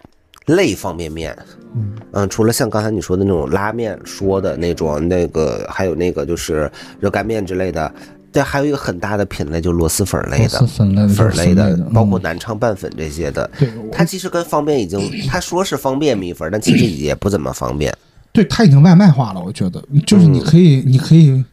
[0.47, 1.37] 类方便面，
[1.75, 6.71] 嗯嗯，除了像刚才你说的那种拉面说的那种，那个还有那个就是
[7.01, 7.93] 热干面之类的，
[8.31, 10.67] 但还有一个很大的品类就是螺蛳粉类的螺蛳。
[10.67, 17.93] 粉类的，粉类的，包括嗯南昌拌粉这些的，对，它其实跟方便已经，它说是方便米粉，但其实也不怎么方便。
[18.33, 19.81] 对它已经外卖化了，我觉得。
[20.07, 21.45] 就是你可以，你可以，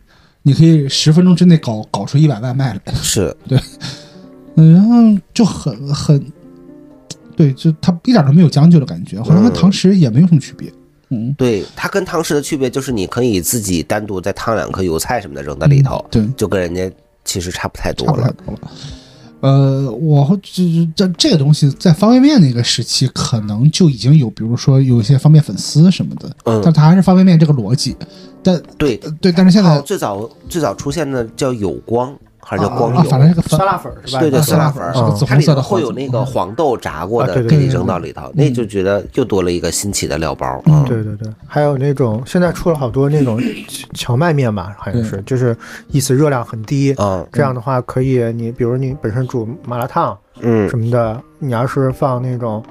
[0.42, 3.36] 你可以十分钟之内搞搞出一碗外卖来，是。
[3.48, 3.60] 对，
[4.56, 6.20] 嗯，然后就很很，
[7.42, 10.72] 对，就它一点都没有将就的感觉，好像跟嗯堂食也没有什么区别。
[11.10, 16.90] 嗯，对，它跟堂食的区别就是你可以自己单独再烫两颗油菜什么的扔在里头，对，就跟人家
[17.26, 18.34] 其实差不太多了。
[19.42, 27.96] 呃，我会这这这个东西在方便面那个时期，可能就已经有，比如说有一些方便粉丝什么的，嗯但它还是方便面这个逻辑。
[28.44, 33.10] 但对，呃对，但是现在，最早最早出现的叫有光还是叫光啊，油？
[33.10, 34.20] 反正是个酸辣粉是吧？
[34.20, 40.62] 对对，啊酸辣粉儿是个紫它里红色的黄头会有那个黄豆炸过的，啊对对给你扔到里头，那就觉得又多了一个新奇的料包。
[40.66, 43.40] 嗯，对对对，还有那种现在出了好多那种
[43.94, 45.56] 荞麦面吧，好像是，就是
[45.90, 46.94] 意思热量很低。
[46.98, 52.64] 嗯这样的话，可以你比如你本身煮麻辣烫嗯什么的，你要是放那种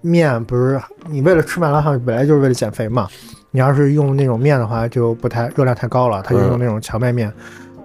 [0.00, 3.06] 面，不是你为了吃麻辣烫本来就是为了减肥嘛，
[3.50, 7.32] 你要是用那种面的话，就不太热量太高了，它就用那种荞麦面，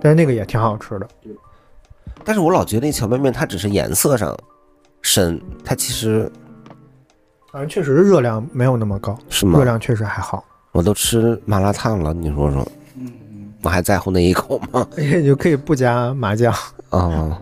[0.03, 1.07] 但是那个也挺好吃的。
[2.25, 4.37] 但是我老觉得那荞麦面它只是颜色上
[5.01, 6.29] 深，它其实
[7.51, 9.63] 反正确实热量没有那么高，是吗热？
[9.63, 10.43] 量确实还好。
[10.73, 12.67] 我都吃麻辣烫了，你说说，
[13.61, 14.85] 我还在乎那一口吗？
[14.97, 16.53] 而且你就可以不加麻酱。
[16.89, 17.37] 哦，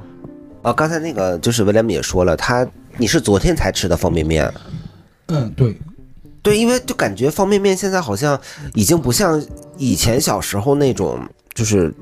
[0.62, 4.52] 啊，刚才那个就是威廉姆也说了，他你是昨天才吃的方便面，
[5.28, 5.80] 嗯，对，
[6.42, 8.40] 对，因为就感觉方便面现在好像
[8.74, 9.44] 已经不像
[9.78, 11.20] 以前小时候那种，
[11.54, 11.94] 就是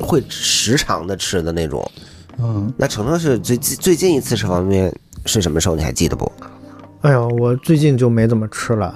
[0.00, 1.90] 会时常的吃的那种。
[2.38, 4.94] 嗯，那程程是最近最近一次吃方便面
[5.24, 5.74] 是什么时候？
[5.74, 6.30] 你还记得不？
[7.02, 8.94] 哎呦，我最近就没怎么吃了，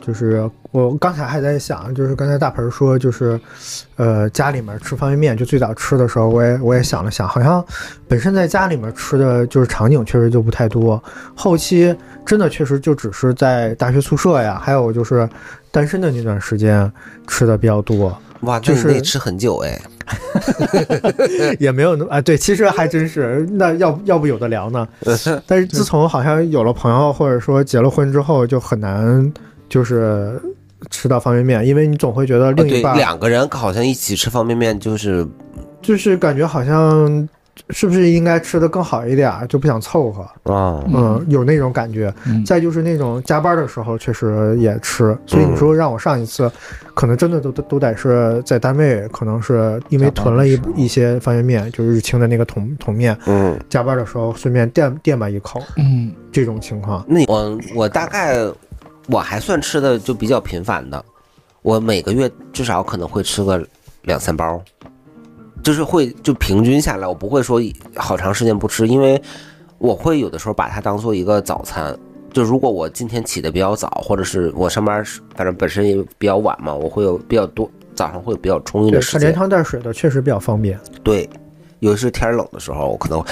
[0.00, 3.40] 就是我刚才还在想，就是刚才大盆说，就是，
[3.96, 7.64] 呃，家里面吃方便面，就最早吃的时候，我也我也想了想，好像
[8.06, 11.02] 本身在家里面吃的就是场景确实就不太多，
[11.34, 11.94] 后期
[12.24, 15.28] 真的确实就只是在大学宿舍呀，还有就是
[15.70, 16.90] 单身的那段时间
[17.26, 19.80] 吃的比较多，哇，就是可以吃很久哎。
[21.60, 24.88] 也没有那么啊，对，其实还真是，那要要不有的聊呢。
[25.46, 29.32] 但是自从好像有了朋友，或者说结了婚之后，就很难
[29.68, 30.40] 就是
[30.90, 35.26] 吃到方便面，因为你总会觉得另一半、两个人好像一起吃方便面就是
[35.82, 37.28] 就是感觉好像
[37.70, 42.12] 是不是应该吃的更好一点，就不想凑合，啊，嗯，有那种感觉。
[42.26, 42.44] 嗯。
[42.44, 46.50] 再就是那种加班的时候，确实也吃，所以你说让我上一次，
[46.94, 56.12] 可能真的都都都得是在单位，可能是因为囤了一一些方便面，就是日清的那个桶桶面，嗯，加班的时候顺便垫垫吧一口，嗯。
[56.30, 57.04] 这种情况。
[57.08, 58.36] 那我我大概
[59.08, 61.04] 我还算吃的就比较频繁的，
[61.62, 63.66] 我每个月至少可能会吃个
[64.02, 64.62] 两三包，
[65.62, 67.60] 就是会就平均下来，我不会说
[67.96, 69.20] 好长时间不吃，因为
[69.78, 71.96] 我会有的时候把它当做一个早餐。
[72.32, 75.02] 就如果我今天起的比较早，或者是我上班
[75.34, 79.34] 反正本身也比较晚嘛，我会有比较多早上会有比较充裕，的时间它连。
[79.34, 80.78] 汤带水的确实比较方便。
[81.02, 81.28] 对，
[81.80, 83.24] 尤其是天冷的时候，我可能，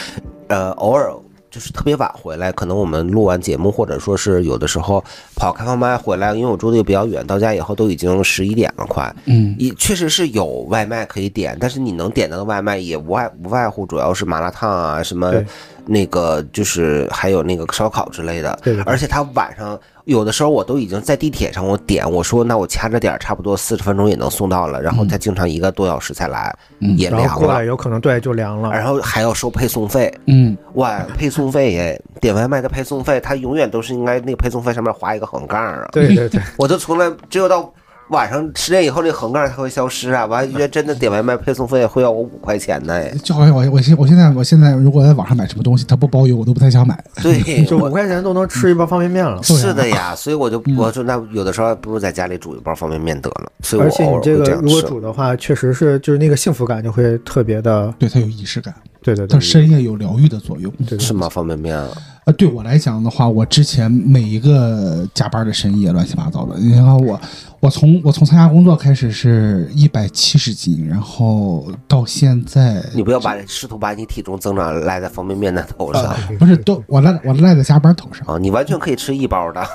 [0.49, 1.13] 呃，偶尔
[1.51, 5.03] 就是特别晚回来，可能我们录完节目，或者说是有的时候
[5.35, 9.15] 跑开放麦回来，因为我住的又比较远，到家以后都已经十一点了，快。
[9.25, 15.47] 嗯也确实是有外卖可以点，但是你能点到的外卖也无外无外乎主要是麻辣烫啊，什么对
[15.87, 18.59] 那个就是还有那个烧烤之类的。
[18.85, 27.65] 而且他晚上有的时候我都已经在地铁上我点，我说那我掐着点儿，差不多四十分钟也能送到了，然后他经常一个多小时才来，嗯也凉了。
[27.65, 28.71] 有可能对就凉了。
[28.71, 32.03] 然后还要收配送费，嗯哇，配送费耶！
[32.21, 35.89] 点外卖的配送费，他永远都是应该那个配送费上面划一个横杠啊。
[35.93, 37.73] 对对对， 我就从来只有到
[38.09, 40.27] 晚上十点以后，那个横杠它会消失啊！
[40.27, 42.95] 我还觉得真的点外卖配送费会要我五块钱呢。
[42.95, 47.03] 哎就好像我我现我现在我现在如果在网上买什么东西，它不包邮，我都不太想买。
[47.23, 49.43] 对， 就五块钱都能吃一包方便面了。
[49.43, 53.51] 是的呀，所以我就我说那有的时候不如在家里煮一包方便面得了。
[53.63, 54.83] 所以我而且你这个如果。
[54.87, 60.73] 煮的话，确实是就是那个幸福感就会特别的，对，它有仪式感，对对对它，深夜有疗愈的作用。
[60.87, 61.29] 对是吗？
[61.29, 61.89] 方便面啊，
[62.27, 66.57] 呃，对我来讲的话，我之前每一个加班的深夜乱七八糟的。
[66.57, 67.21] 你看我，
[67.67, 78.25] 我从我从参加工作开始是一百七十斤，然后到现在你不要把试图把你体重增长赖在方便面的头上不是都我赖我赖在加班头上。
[78.29, 78.39] 啊！
[78.39, 79.67] 你完全可以吃一包的。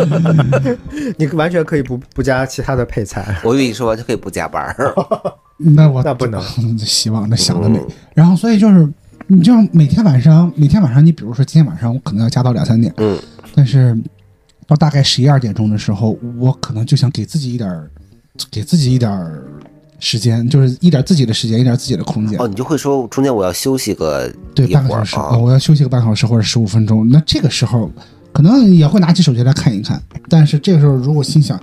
[1.16, 3.40] 你完全可以不不加其他的配菜。
[3.42, 4.94] 我以为说就可以不加班儿。
[5.56, 6.42] 那我那不能，
[6.78, 7.86] 希望那想的美嗯。
[8.12, 8.86] 然后所以就是，
[9.28, 13.18] 你就每天晚上每天晚上，你比如说今天晚上我可能要加到两三点，嗯，
[13.54, 13.96] 但是
[14.68, 17.90] 到大概十一二点钟的时候，我可能就想给自己一点儿，
[18.50, 19.42] 给自己一点儿
[19.98, 22.38] 时间，就是一点自己的时间，一点自己的空间。
[22.38, 27.08] 哦，你就会说中间我要休息个对，半个小时，啊哦，我要休息个半小时或者十五分钟。
[27.08, 27.90] 那这个时候
[28.30, 31.58] 可能也会拿起手机来看一看，但是这个时候如果心想，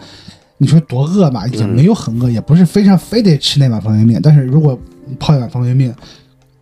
[0.58, 4.78] 你说多饿吧，也嗯没有很饿，也不是非常非得吃那碗方便面，但是如果
[5.20, 5.96] 泡一碗方便面，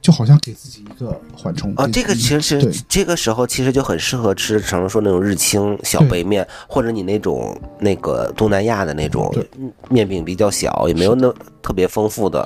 [0.03, 1.73] 就好像给自己一个缓冲。
[1.75, 9.33] 啊，这个其实这个时候其实就很适合吃，成说那种日清小杯面，或者你那种那个东南亚的那种
[9.89, 12.45] 面饼比较小，也没有那特别丰富的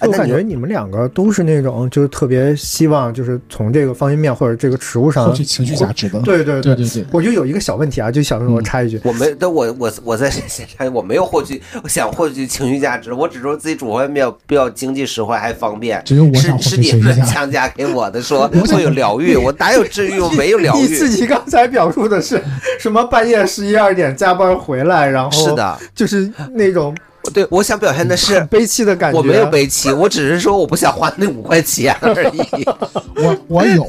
[0.00, 6.20] 我感觉你们两个都是那种就是特别希望就是从这个方便面或者这个食物上获取情绪价值的。
[6.20, 16.02] 对对对对对，我就有一个小问题啊，就想说我插一句，我没，但我我我在现场我没有获取，我想获取情绪价值，我只说自己煮方便面比较经济实惠还方便。
[16.04, 16.90] 只有我是想获是你。
[17.24, 20.18] 强加给我的，说会有疗愈，我哪有治愈？
[20.18, 21.12] 我没有疗愈你自。
[21.12, 22.42] 己刚才表述的是
[22.80, 23.04] 什么？
[23.04, 26.96] 半夜十一二点加班回来，然后是，的，就是那种
[27.32, 29.18] 对，我想表现的是很悲戚的感觉。
[29.18, 32.40] 我没有悲戚，我只是说我不想花那五块钱而已。
[33.16, 33.86] 我我有，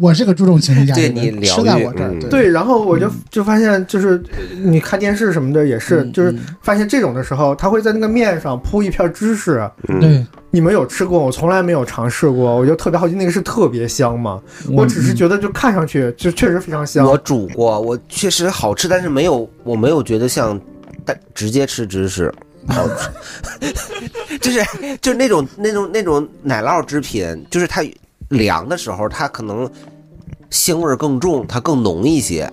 [0.00, 2.10] 我是个注重情绪价值的对你人，疗吃在我这儿。
[2.10, 9.68] 嗯对，然后我就就发现，就是呃你看电视什么的也是，嗯就是发现这种的时候，他会在那个面上铺一片芝士。
[10.00, 11.18] 对，你们有吃过？
[11.18, 14.40] 我从来没有尝试过，我就特别好奇，那个是特别香吗？
[14.72, 17.06] 我只是觉得就看上去就确实非常香。
[17.06, 20.58] 我煮过，我确实好吃，但是没有，我没有觉得像
[21.04, 22.32] 但直接吃芝士
[22.68, 24.64] 好吃，就是
[25.00, 27.82] 就是那种那种那种奶酪制品，就是它
[28.28, 29.68] 凉的时候，它可能
[30.50, 32.50] 腥味儿更重，它更浓一些。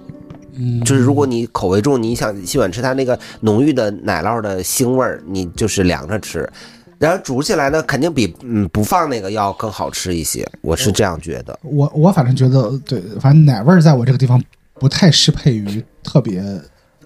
[0.60, 6.50] 嗯，就是如果你口味重，你想喜欢吃它那个浓郁的奶酪的腥味儿，你就是凉着吃。
[6.98, 11.60] 然后煮起来呢，肯定比嗯不放那个要更好吃一些，我是这样觉得。
[11.62, 14.44] 我我反正觉得，对，反正奶味儿在我这个地方
[14.80, 16.42] 不太适配于特别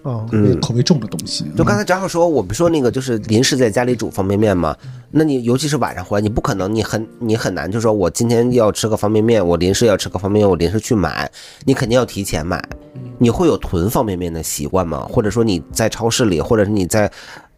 [0.02, 1.44] 哦，嗯，口味重的东西。
[1.56, 4.76] 就刚才正好说，我们说那个就是临时在家里煮方便面嘛，
[5.10, 11.30] 那你尤其是晚上回来，你不可能，你很你很难，就说我今天要吃个方便面，我临时要吃个方便面，我临时去买，
[11.64, 12.62] 你肯定要提前买。
[13.18, 15.06] 你会有囤方便面的习惯吗？
[15.08, 17.08] 或者说你在超市里，或者是你在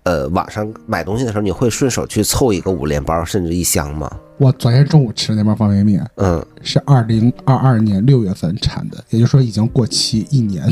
[0.02, 4.10] 呃网上买东西的时候，你会顺手去凑一个五连包甚至一箱吗？
[4.36, 10.70] 我昨天中午吃的那包方便面嗯，是二零二二年六月份产的，也就是说已经过期一年。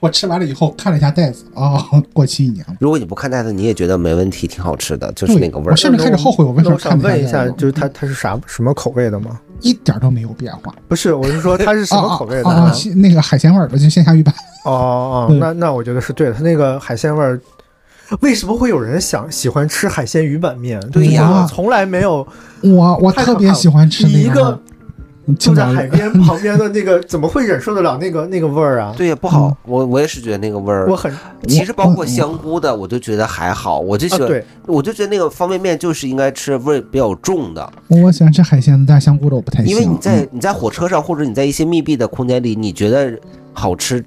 [0.00, 2.74] 我吃完了以后看了一下袋子，哦，过期一年了。
[2.80, 5.76] 如果你不看袋子，你也觉得没问题，挺好吃的，就是那个味儿我。
[5.76, 9.38] 甚至开始后悔我为什么那我想看问一下，就是它它是啥什么口味的吗？
[9.60, 10.74] 一点都没有变化。
[10.88, 14.34] 不是，我是说它是什么口味的啊那个海鲜味儿的，就鲜虾鱼板。
[14.64, 16.32] 哦哦，对那那我觉得是对的。
[16.32, 17.38] 它那个海鲜味儿，
[18.20, 20.80] 为什么会有人想喜欢吃海鲜鱼板面？
[20.90, 22.26] 对呀我从来没有
[22.62, 24.58] 我我特别喜欢吃那个
[25.36, 28.94] 住在海边旁边的那个，怎么会忍受得了那个那个味儿啊？
[28.96, 30.96] 对呀，不好，我我也是觉得那个味儿我。
[30.96, 31.12] 很
[31.48, 39.72] 其实包括香菇的，我就觉得还好，我就啊，喜欢，对，我就觉得那个方便面就是应该吃味儿比较重的，我喜欢吃海鲜的，但香菇的我不太行。
[39.72, 43.18] 因为你在嗯你在火车上或者你在一些密闭的空间里，你觉得
[43.52, 44.04] 好吃，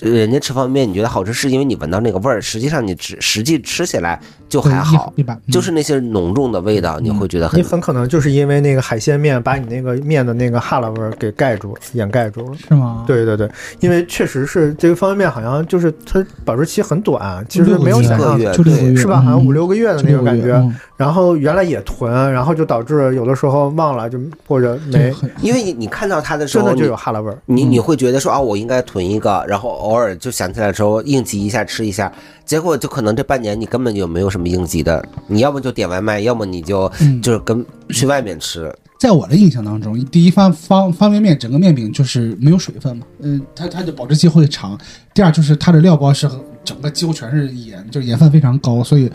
[0.00, 12.56] 人家吃方便面你觉得好吃，是因为你闻到那个味儿，实际上你吃实际吃起来就还好，一一般，嗯就是那些浓重的味道，你会觉得很你很可能就是因为那个海鲜面把你那个面的那个哈喇味儿给盖住了，掩盖住了。
[12.68, 19.20] 是吗？，对对对，因为确实是这个方便面好像就是它保质期很短，其实没有六个月想象的一个月就六个月是吧？
[19.20, 20.60] 好像嗯五六个月的那种感觉。
[20.96, 27.38] 然后原来也囤，然后就导致有的时候忘了，就或者没，因为你你看到它的时候，真的就有哈喇味儿。
[27.46, 32.12] 你你会觉得说啊，我应该囤一个，然后偶尔就想起来的时候应急一下吃一下，
[32.44, 38.72] 结果就可能这半年你根本就没有什么应急的，你要么就点外卖，要么你就嗯就是跟去外面吃。
[39.00, 44.78] 在我的印象当中，第一方方方便面整个面饼就是没有水分嘛，嗯，它它的保质期会长。
[45.12, 46.30] 第二就是它的料包是
[46.64, 49.10] 整个几乎全是盐，就是盐分非常高，所以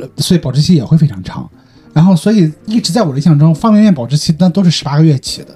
[0.00, 1.48] 呃所以保质期也会非常长。
[1.92, 5.48] 然后所以一直在我的印象中，方便面保质期那都是十八个月起的。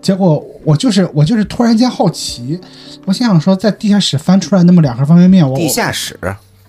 [0.00, 2.58] 结果我就是我就是突然间好奇，
[3.04, 6.18] 我心想说，在地下室翻出来那么两盒方便面，我地下室，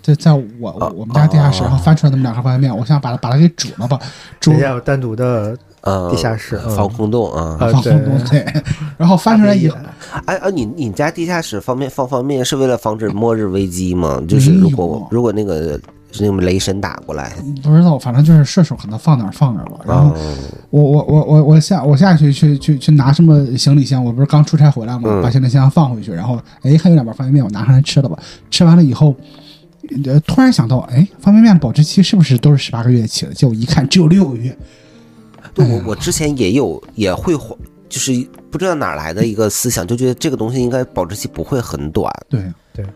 [0.02, 4.00] 在在我哦我们家地下室，哦然后翻出来那么两盒方便面，我想把它把它给煮了吧，
[4.40, 7.58] 煮人家有单独的呃，地下室嗯防空洞啊。
[7.60, 8.46] 防，空洞对，
[8.98, 9.78] 然后翻出来以后，
[10.26, 14.22] 哎哎，你你家地下室方便放方便面是为了防止末日危机吗？
[14.28, 15.80] 就是如果如果那个
[16.12, 17.34] 是那种雷神打过来，
[17.64, 19.80] 不知道，反正就是顺手可能放哪儿放哪儿了。
[19.88, 20.38] 然后嗯
[20.70, 28.18] 我我我我我下我下去去去去拿什么行李箱，我不是刚出差回来嘛，嗯把行李箱放回去，然后哎还有两包方便面，我拿上来吃了吧。
[28.50, 29.16] 吃完了以后，
[30.06, 33.34] 呃，突然想到，哎，方便面的保质期是不是都是十八个月起的？
[33.34, 34.56] 结果一看只有六个月。
[35.54, 37.34] 对我哎我之前也有也会
[37.90, 38.14] 就是
[38.50, 42.10] 不知道哪来的一个思想，就觉得这个东西应该保质期不会很短。
[42.30, 42.42] 对，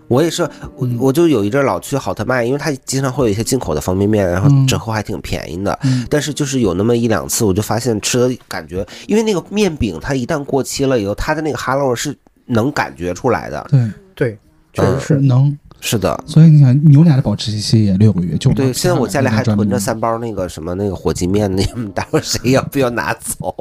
[0.08, 0.44] 我也是，
[0.76, 5.78] 我嗯我就有一阵儿老去好特卖，因为它经常会有一些进口的方便面，然后嗯折扣还挺便宜的。
[5.84, 12.16] 嗯但是就是有那么一两次，我就发现吃的感觉，因为那个面饼它一旦过期了以后，它的那个哈喽是
[12.46, 13.68] 能感觉出来的。
[13.70, 14.40] 对，对，
[14.74, 15.16] 确实是。
[15.16, 15.58] 能。
[15.82, 21.64] 是的，所以你想，牛奶的保质期也六个月，就对，现在我家里还囤着三，包那个什么那个火鸡面， 那
[21.94, 23.54] 待会儿谁要不要拿走？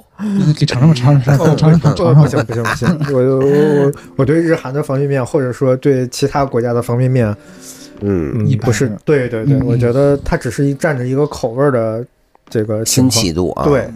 [0.59, 7.27] 给尝尝吧，尝尝，哦尝尝，尝尝不行不行不行，我我我我对日韩的方便面，或者说对其他国家的方便面，
[8.01, 12.07] 嗯，嗯一，般不是是，对对对，嗯我觉得它只是一占着一个口味儿的
[12.49, 13.65] 这个情新奇度啊。
[13.65, 13.91] 对，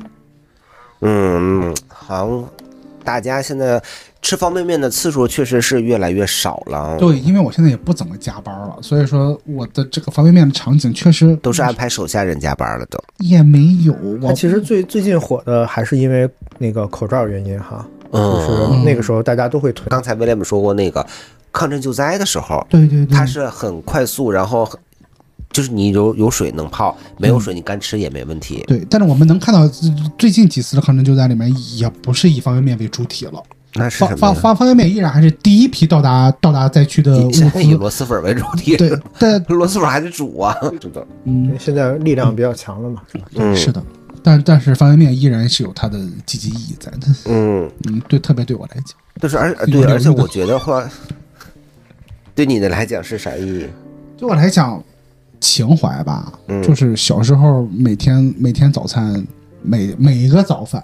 [1.00, 2.48] 嗯，嗯，好像
[3.04, 3.82] 大家现在
[4.20, 6.96] 吃方便面的次数确实是越来越少了。
[6.98, 12.98] 对，因为我现在也不怎么加班了，所以说我的这个方便面的场景确实都是安排手下人加班了都。
[13.18, 13.92] 也没有。
[14.20, 19.88] 我它其实最最近火的还是因为那个口罩原因哈，就嗯，是那个时候大家都会囤。
[19.88, 21.06] 刚才威廉姆说过那个
[21.52, 24.78] 抗震救灾的时候，对对对，它是很快速，然后很
[25.50, 28.62] 就是你有有水能泡，没有水你干吃也没问题。
[28.66, 33.42] 对，但是我们能看到最最近几次的抗震救灾里面，也不是以方便面为主体了，
[33.74, 34.16] 那是方？
[34.16, 37.74] 方方方便面依然还是第一批到达到达灾区的物以现在以。
[37.74, 40.56] 螺蛳粉为主题，对， 但螺蛳粉还得煮啊。
[41.24, 43.02] 嗯，现在力量比较强了嘛，
[43.36, 43.82] 嗯，是的，
[44.22, 47.06] 但但是方便面依然是有它的积极意义在的。
[47.26, 50.88] 嗯，嗯，对，特别对我来讲，但是而有对，而且我觉得话，
[52.34, 53.66] 对你的来讲是啥意义？
[54.16, 54.82] 对我来讲，
[55.40, 59.24] 情怀吧，嗯就是小时候每天每天早餐
[59.62, 60.82] 每每一个早饭，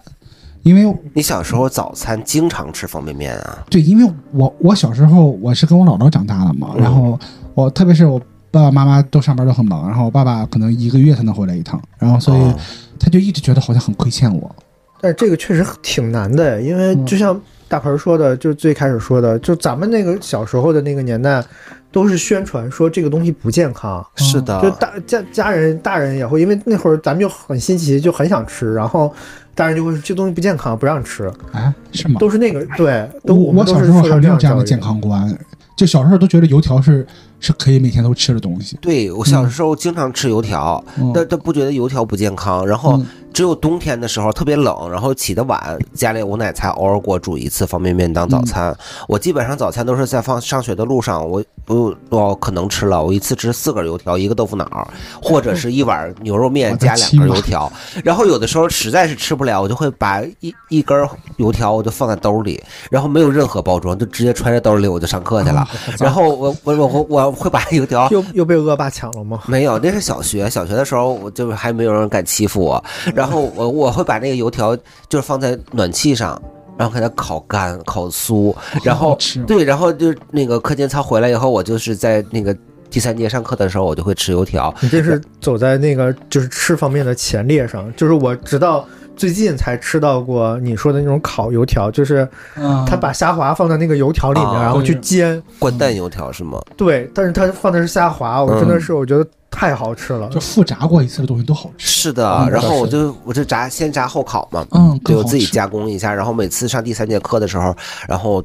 [0.65, 3.65] 因为你小时候早餐经常吃方便面啊？
[3.71, 7.19] 对，因为我我小时候我是跟我姥姥长大的嘛，嗯然后
[7.55, 8.19] 我特别是我
[8.51, 12.59] 爸爸妈妈都上班都很忙，然后我爸爸可能一个月才能回来一趟，然后所以哦
[12.99, 14.55] 他就一直觉得好像很亏欠我。
[15.01, 17.39] 但是这个确实挺难的，因为嗯就像
[17.69, 21.45] 大盆儿说的，就最开始说的，就咱们那个小时候的那个年代，
[21.91, 29.12] 都是宣传说这个东西不健康，是的，就大家家人大人也会，因为那会儿咱们就很新奇，就很想吃，然后
[29.55, 32.19] 大人就会说这东西不健康，不让吃，啊，是吗？
[32.19, 34.65] 都是那个对，都我们小时候还有这样的。
[34.65, 35.36] 健康观，
[35.77, 37.07] 就小时候都觉得油条是
[37.41, 38.78] 是可以每天都吃的东西。
[38.81, 41.11] 对我小时候经常吃油条，嗯。
[41.15, 42.66] 但但不觉得油条不健康。
[42.66, 48.74] 然后嗯只有冬天的时候特别冷，然后起得晚，家里我奶才偶尔给我煮一次方便面当早餐。
[49.09, 54.89] 我基本上早餐都是在放上学的路上，我我我可能吃了，我一次吃四根油条，一个豆腐脑，
[55.20, 57.70] 或者是一碗牛肉面加两根油条。
[58.05, 60.97] 然后有的时候实在是吃不了，我就会把一一根
[61.39, 65.66] 油条我就放在兜里，然后没有任何包装，就直接揣在兜里我就上课去了。
[65.98, 69.40] 然后我我我我我会把油条又又被恶霸抢了吗？
[69.47, 70.48] 没有，那是小学。
[70.48, 72.82] 小学的时候，我就还没有人敢欺负我。
[73.12, 74.77] 然后我我会把那个油条
[75.09, 76.41] 就是放在暖气上，
[76.77, 78.55] 然后给它烤干、烤酥。
[78.83, 82.57] 然后对，然后就那个课间操回来以后，我就是在那个
[82.91, 84.75] 第三节上课的时候，我就会吃油条。
[84.81, 95.43] 你这是走在那个就是吃方面的前列上，就是我直到最近才吃到过你说的那种烤油条，就是嗯他把虾滑放在那个油条里面，啊然后去煎。
[95.59, 96.61] 灌蛋油条是吗？
[96.77, 100.28] 对，但是他放的是虾滑，我真的是我觉得太好吃了。
[100.28, 101.86] 就复炸过一次的东西都好吃。
[101.86, 107.74] 是的，嗯然后我就我就炸先炸后烤嘛，嗯，对我自己加工一下，然后每次上第三节课的时候，
[108.09, 108.43] 然后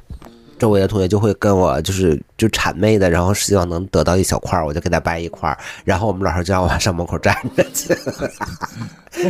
[0.57, 7.93] 周围的同学就会跟我就是就谄媚的，然后希望能得到一小块儿，我就给他掰一块儿，然后我们老师就让我上门口站着去。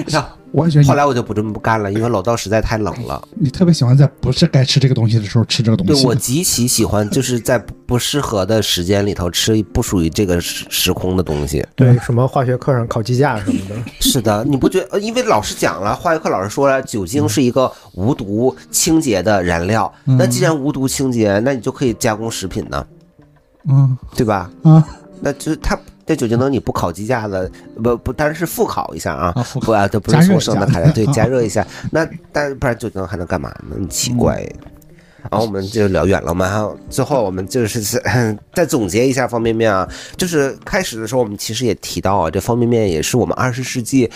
[0.08, 3.20] 然后我也觉得你后来我就不这么不干了，因为老道实在太冷了。
[3.32, 5.94] 你特别喜欢在不是该吃这个东西的时候吃这个东西。
[5.94, 7.58] 对我极其喜欢，就是在
[7.88, 11.66] 不适合的时间里头吃不属于这个时时空的东西。
[11.76, 19.92] 对，什么化学课上烤鸡架什么的， 是的，你不觉呃因为老师讲了，化学课老师说了，酒精是一个无毒清洁的燃料。
[20.06, 22.86] 嗯那既然无毒清洁，那你就可以加工食品呢，
[23.68, 24.50] 嗯对吧？
[24.64, 24.84] 嗯
[25.22, 27.52] 那就是它这酒精灯你不烤鸡架子，
[27.84, 31.66] 不不，当然是复烤一下啊，不啊，这不是加热一下从生的开的，对，啊加热一下。
[31.92, 33.76] 那但不然酒精灯还能干嘛呢？
[33.76, 34.42] 很奇怪。
[35.30, 37.82] 然后我们就聊远了嘛，然后最后我们就是
[38.56, 44.10] 再总结一下方便面啊，就是开始的时候我们其实也提到啊，这方便面也是我们二十世纪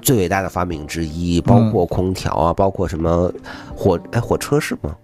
[0.00, 3.32] 最伟大的发明之一，包括空调啊，包括什么
[3.76, 4.94] 火哎火车是吗？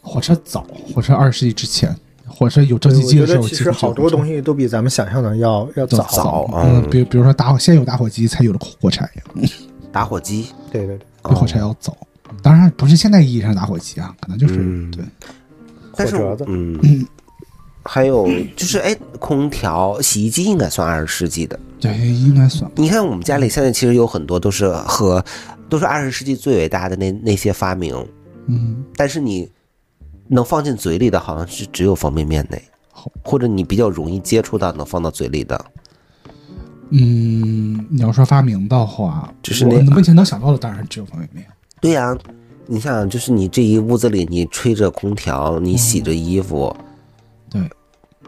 [0.00, 1.94] 火车早，火车二十世纪之前，
[2.34, 6.02] 火车有蒸汽机的时候，其实好多东西西都比咱们想象的要要早。
[6.10, 6.50] 早。
[6.54, 6.90] 嗯，嗯。
[6.90, 9.08] 比比如说打火，先有打火机，才有了火柴，
[9.92, 11.96] 打火机，对对对，比火柴要早。
[12.42, 14.90] 当然不是现代意义上的打火机啊，可能就是嗯。
[14.90, 15.04] 对，
[15.94, 16.44] 但是火折子。
[16.48, 16.78] 嗯。
[16.82, 17.06] 嗯，
[17.84, 18.26] 还有
[18.56, 21.58] 就是哎，空调、洗衣机应该算二十世纪的。
[21.80, 22.70] 对，应该算。
[22.76, 25.22] 你看我们家里现在其实有很多都是和
[25.68, 27.94] 都是二十世纪最伟大的那那些发明，
[28.46, 29.50] 嗯，但是你
[30.32, 32.56] 能放进嘴里的好像是只有方便面呢
[32.90, 35.62] 好，或者你比较容易接触到能放到嘴里的。
[36.88, 41.46] 嗯，你要说发明的话，就是那我目前能想到的当然只有方便面。
[41.82, 42.16] 对呀、
[42.66, 46.74] 你想，就是你这一屋子里，你吹着空调，你洗着衣服，
[47.50, 47.70] 对，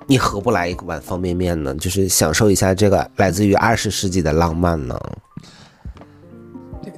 [0.06, 1.74] 你何不来一碗方便面呢？
[1.76, 4.98] 就是享受一下这个来自于二十世纪的浪漫呢？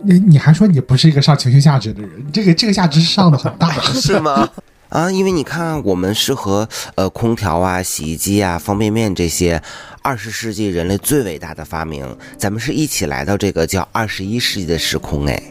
[0.03, 3.70] 你你还说你不是一个上情绪价值的人，这个这个价值上的很大。
[3.95, 4.49] 是吗？
[4.89, 9.61] 啊，因为你看，我们是和呃空调啊、洗衣机啊、方便面这些
[10.01, 15.43] 二十世纪人类最伟大的发明，咱们是一起来到这个叫二十一世纪的时空哎。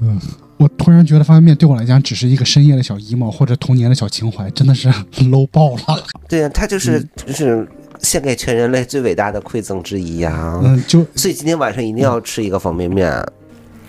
[0.00, 0.20] 嗯，
[0.58, 4.88] 我突然觉得方便面对我来讲只是一个深夜的小 emo 或者童年的小情怀，真的是
[5.24, 6.04] low 爆了。
[6.28, 7.66] 对呀、它就是就是
[8.00, 13.10] 献给全人类最伟大的馈赠之一呀、嗯，就所以今天晚上一定要吃一个方便面，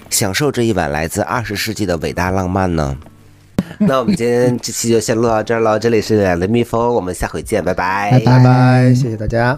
[0.09, 2.97] 享受这一碗来自二十世纪的伟大浪漫呢。
[3.79, 9.57] 那我们今天这期就先录到这儿了，这里是两的蜜蜂，我们下回见，拜拜拜拜拜拜，谢谢大家。